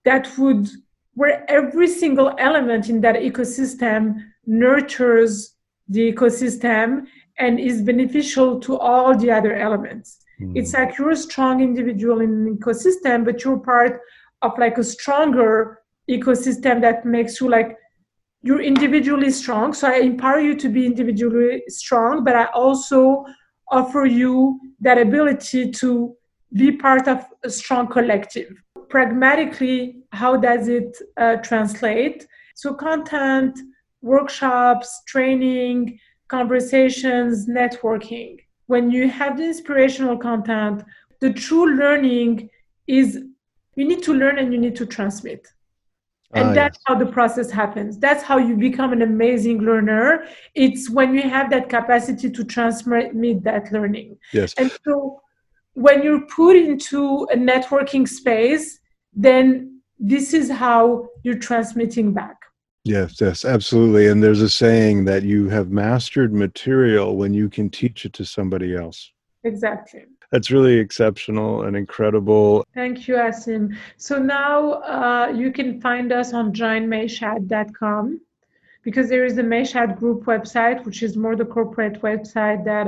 that 0.06 0.38
would, 0.38 0.68
where 1.14 1.50
every 1.50 1.88
single 1.88 2.36
element 2.38 2.90
in 2.90 3.02
that 3.02 3.16
ecosystem 3.16 4.24
nurtures 4.46 5.56
the 5.90 6.12
ecosystem 6.12 7.08
and 7.40 7.60
is 7.60 7.82
beneficial 7.82 8.60
to 8.60 8.78
all 8.78 9.16
the 9.18 9.32
other 9.32 9.56
elements. 9.56 10.20
Mm. 10.42 10.58
It's 10.58 10.74
like 10.74 10.98
you're 10.98 11.12
a 11.12 11.16
strong 11.16 11.62
individual 11.62 12.22
in 12.22 12.30
an 12.30 12.58
ecosystem, 12.58 13.26
but 13.26 13.44
you're 13.44 13.60
part 13.60 14.02
of 14.42 14.58
like 14.58 14.78
a 14.78 14.84
stronger 14.84 15.82
ecosystem 16.10 16.82
that 16.82 17.06
makes 17.06 17.40
you 17.40 17.50
like 17.50 17.78
you're 18.42 18.62
individually 18.62 19.32
strong. 19.32 19.74
So 19.74 19.88
I 19.88 19.98
empower 19.98 20.40
you 20.40 20.56
to 20.56 20.70
be 20.70 20.86
individually 20.86 21.64
strong, 21.68 22.24
but 22.24 22.36
I 22.36 22.46
also 22.46 23.26
offer 23.70 24.06
you 24.06 24.60
that 24.80 24.98
ability 24.98 25.72
to 25.72 26.16
be 26.54 26.72
part 26.72 27.08
of 27.08 27.26
a 27.44 27.50
strong 27.50 27.88
collective. 27.88 28.54
Pragmatically, 28.90 30.04
how 30.12 30.38
does 30.38 30.68
it 30.68 30.98
uh, 31.18 31.38
translate? 31.38 32.26
So, 32.56 32.74
content, 32.74 33.60
workshops, 34.02 35.04
training, 35.08 36.00
conversations, 36.30 37.48
networking. 37.48 38.38
When 38.68 38.90
you 38.92 39.10
have 39.10 39.38
the 39.38 39.46
inspirational 39.46 40.18
content, 40.18 40.84
the 41.20 41.34
true 41.34 41.76
learning 41.76 42.50
is 42.88 43.24
you 43.76 43.88
need 43.88 44.04
to 44.04 44.14
learn 44.14 44.40
and 44.40 44.54
you 44.54 44.60
need 44.60 44.76
to 44.78 44.86
transmit. 44.86 45.48
And 46.34 46.50
ah, 46.50 46.54
that's 46.54 46.78
yes. 46.78 46.84
how 46.86 46.96
the 46.96 47.06
process 47.06 47.50
happens. 47.50 47.98
That's 47.98 48.22
how 48.22 48.38
you 48.38 48.58
become 48.58 48.92
an 48.92 49.02
amazing 49.02 49.60
learner. 49.60 50.26
It's 50.56 50.90
when 50.90 51.14
you 51.14 51.22
have 51.22 51.50
that 51.52 51.70
capacity 51.70 52.30
to 52.30 52.44
transmit 52.44 53.44
that 53.44 53.72
learning. 53.72 54.18
Yes. 54.34 54.54
And 54.58 54.72
so 54.84 55.22
when 55.74 56.04
you're 56.04 56.26
put 56.28 56.58
into 56.58 57.24
a 57.32 57.38
networking 57.38 58.08
space, 58.08 58.80
then 59.14 59.80
this 60.00 60.34
is 60.34 60.52
how 60.52 61.08
you're 61.24 61.40
transmitting 61.40 62.14
back. 62.14 62.36
Yes, 62.84 63.20
yes, 63.20 63.44
absolutely. 63.44 64.08
And 64.08 64.24
there's 64.24 64.42
a 64.42 64.50
saying 64.50 65.06
that 65.06 65.24
you 65.24 65.50
have 65.50 65.70
mastered 65.70 66.34
material 66.34 67.16
when 67.16 67.34
you 67.34 67.50
can 67.50 67.70
teach 67.70 68.06
it 68.06 68.14
to 68.14 68.26
somebody 68.26 68.76
else. 68.76 69.12
Exactly. 69.48 70.04
That's 70.32 70.52
really 70.52 70.78
exceptional 70.78 71.64
and 71.64 71.76
incredible. 71.76 72.66
Thank 72.74 73.08
you, 73.08 73.16
Asim. 73.16 73.76
So 73.96 74.20
now 74.20 74.74
uh, 74.82 75.32
you 75.34 75.52
can 75.52 75.80
find 75.80 76.12
us 76.12 76.34
on 76.34 76.54
joinmayshad.com 76.54 78.20
because 78.88 79.10
there 79.10 79.26
is 79.26 79.38
a 79.38 79.44
Mayshad 79.44 80.00
Group 80.00 80.24
website, 80.24 80.86
which 80.86 81.04
is 81.04 81.18
more 81.18 81.36
the 81.36 81.44
corporate 81.44 82.02
website 82.04 82.64
that 82.64 82.88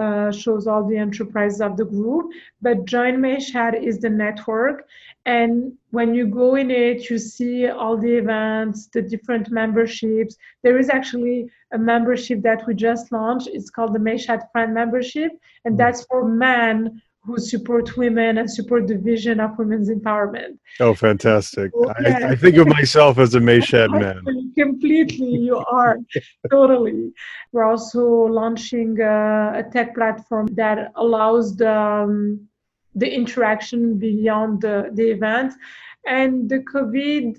uh, 0.00 0.30
shows 0.30 0.68
all 0.68 0.88
the 0.88 0.96
enterprises 0.96 1.60
of 1.60 1.76
the 1.76 1.84
group. 1.84 2.30
But 2.62 2.84
Join 2.84 3.16
Mayshad 3.16 3.74
is 3.82 3.98
the 3.98 4.10
network. 4.10 4.86
And 5.26 5.72
when 5.90 6.14
you 6.14 6.26
go 6.28 6.54
in 6.54 6.70
it, 6.70 7.10
you 7.10 7.18
see 7.18 7.66
all 7.66 7.96
the 7.96 8.14
events, 8.16 8.86
the 8.92 9.02
different 9.02 9.50
memberships. 9.50 10.36
There 10.62 10.78
is 10.78 10.88
actually 10.88 11.50
a 11.72 11.78
membership 11.78 12.42
that 12.42 12.64
we 12.68 12.74
just 12.76 13.10
launched. 13.10 13.48
It's 13.52 13.70
called 13.70 13.92
the 13.92 13.98
Mayshad 13.98 14.52
Friend 14.52 14.72
Membership, 14.72 15.32
and 15.64 15.74
mm. 15.74 15.78
that's 15.78 16.04
for 16.04 16.28
men 16.28 17.02
who 17.22 17.38
support 17.38 17.96
women 17.96 18.38
and 18.38 18.50
support 18.50 18.86
the 18.86 18.96
vision 18.96 19.40
of 19.40 19.58
women's 19.58 19.90
empowerment. 19.90 20.58
Oh, 20.80 20.94
fantastic. 20.94 21.70
So, 21.72 21.90
I, 21.90 22.30
I, 22.30 22.34
think 22.34 22.56
of 22.56 22.66
myself 22.66 23.18
as 23.18 23.34
a 23.34 23.40
Mayshad 23.40 23.90
man. 24.00 24.22
Completely, 24.58 25.26
you 25.26 25.58
are. 25.58 25.98
totally. 26.50 27.12
We're 27.52 27.64
also 27.64 28.02
launching 28.02 29.00
a, 29.00 29.52
a, 29.56 29.64
tech 29.70 29.94
platform 29.94 30.46
that 30.54 30.92
allows 30.96 31.56
the, 31.56 31.70
um, 31.72 32.48
the 32.94 33.12
interaction 33.12 33.98
beyond 33.98 34.62
the, 34.62 34.90
the 34.94 35.10
event. 35.10 35.52
And 36.06 36.48
the 36.48 36.60
COVID 36.60 37.36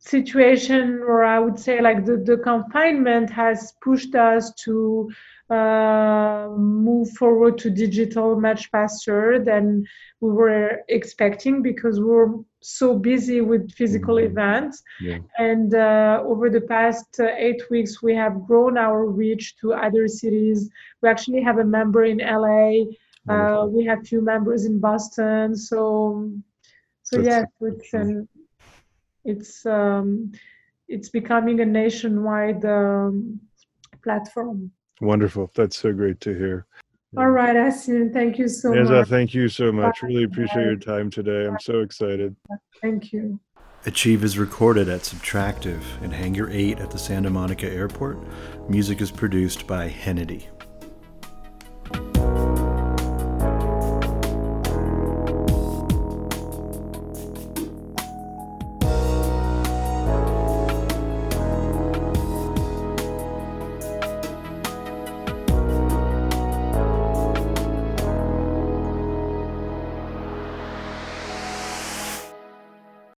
situation, 0.00 0.98
or 1.06 1.22
I 1.22 1.38
would 1.38 1.58
say 1.58 1.80
like 1.80 2.04
the, 2.04 2.16
the 2.16 2.38
confinement 2.38 3.30
has 3.30 3.74
pushed 3.80 4.16
us 4.16 4.52
to 4.64 5.08
uh, 5.50 6.48
move 6.56 7.10
forward 7.10 7.58
to 7.58 7.70
digital 7.70 8.40
much 8.40 8.70
faster 8.70 9.42
than 9.42 9.84
we 10.20 10.30
were 10.30 10.80
expecting 10.88 11.62
because 11.62 12.00
we 12.00 12.06
were 12.06 12.34
so 12.60 12.98
busy 12.98 13.40
with 13.40 13.70
physical 13.72 14.16
mm-hmm. 14.16 14.32
events. 14.32 14.82
Yeah. 15.00 15.18
And 15.38 15.74
uh, 15.74 16.22
over 16.24 16.48
the 16.48 16.60
past 16.60 17.20
uh, 17.20 17.28
eight 17.36 17.62
weeks, 17.70 18.02
we 18.02 18.14
have 18.14 18.46
grown 18.46 18.78
our 18.78 19.06
reach 19.06 19.56
to 19.58 19.74
other 19.74 20.08
cities. 20.08 20.70
We 21.02 21.08
actually 21.08 21.42
have 21.42 21.58
a 21.58 21.64
member 21.64 22.04
in 22.04 22.18
LA. 22.18 22.84
Uh, 23.28 23.66
we 23.66 23.84
have 23.84 24.06
few 24.06 24.20
members 24.20 24.64
in 24.64 24.80
Boston. 24.80 25.56
So, 25.56 26.32
so 27.02 27.20
yeah, 27.20 27.44
it's 27.60 27.92
an, 27.94 28.28
it's 29.24 29.64
um, 29.64 30.32
it's 30.88 31.08
becoming 31.08 31.60
a 31.60 31.64
nationwide 31.64 32.64
um, 32.64 33.40
platform. 34.02 34.72
Wonderful. 35.02 35.50
That's 35.56 35.76
so 35.76 35.92
great 35.92 36.20
to 36.20 36.32
hear. 36.32 36.66
All 37.16 37.28
right, 37.30 37.56
Asim, 37.56 38.12
thank 38.12 38.38
you 38.38 38.48
so 38.48 38.70
Nezha, 38.70 39.00
much. 39.00 39.08
thank 39.08 39.34
you 39.34 39.48
so 39.48 39.70
much. 39.72 40.00
Bye. 40.00 40.06
Really 40.06 40.24
appreciate 40.24 40.64
your 40.64 40.76
time 40.76 41.10
today. 41.10 41.44
I'm 41.46 41.58
so 41.60 41.80
excited. 41.80 42.34
Thank 42.80 43.12
you. 43.12 43.38
Achieve 43.84 44.22
is 44.22 44.38
recorded 44.38 44.88
at 44.88 45.00
Subtractive 45.00 45.82
in 46.02 46.12
Hangar 46.12 46.48
8 46.48 46.78
at 46.78 46.92
the 46.92 46.98
Santa 46.98 47.30
Monica 47.30 47.68
Airport. 47.68 48.16
Music 48.70 49.00
is 49.00 49.10
produced 49.10 49.66
by 49.66 49.88
Hennedy. 49.88 50.48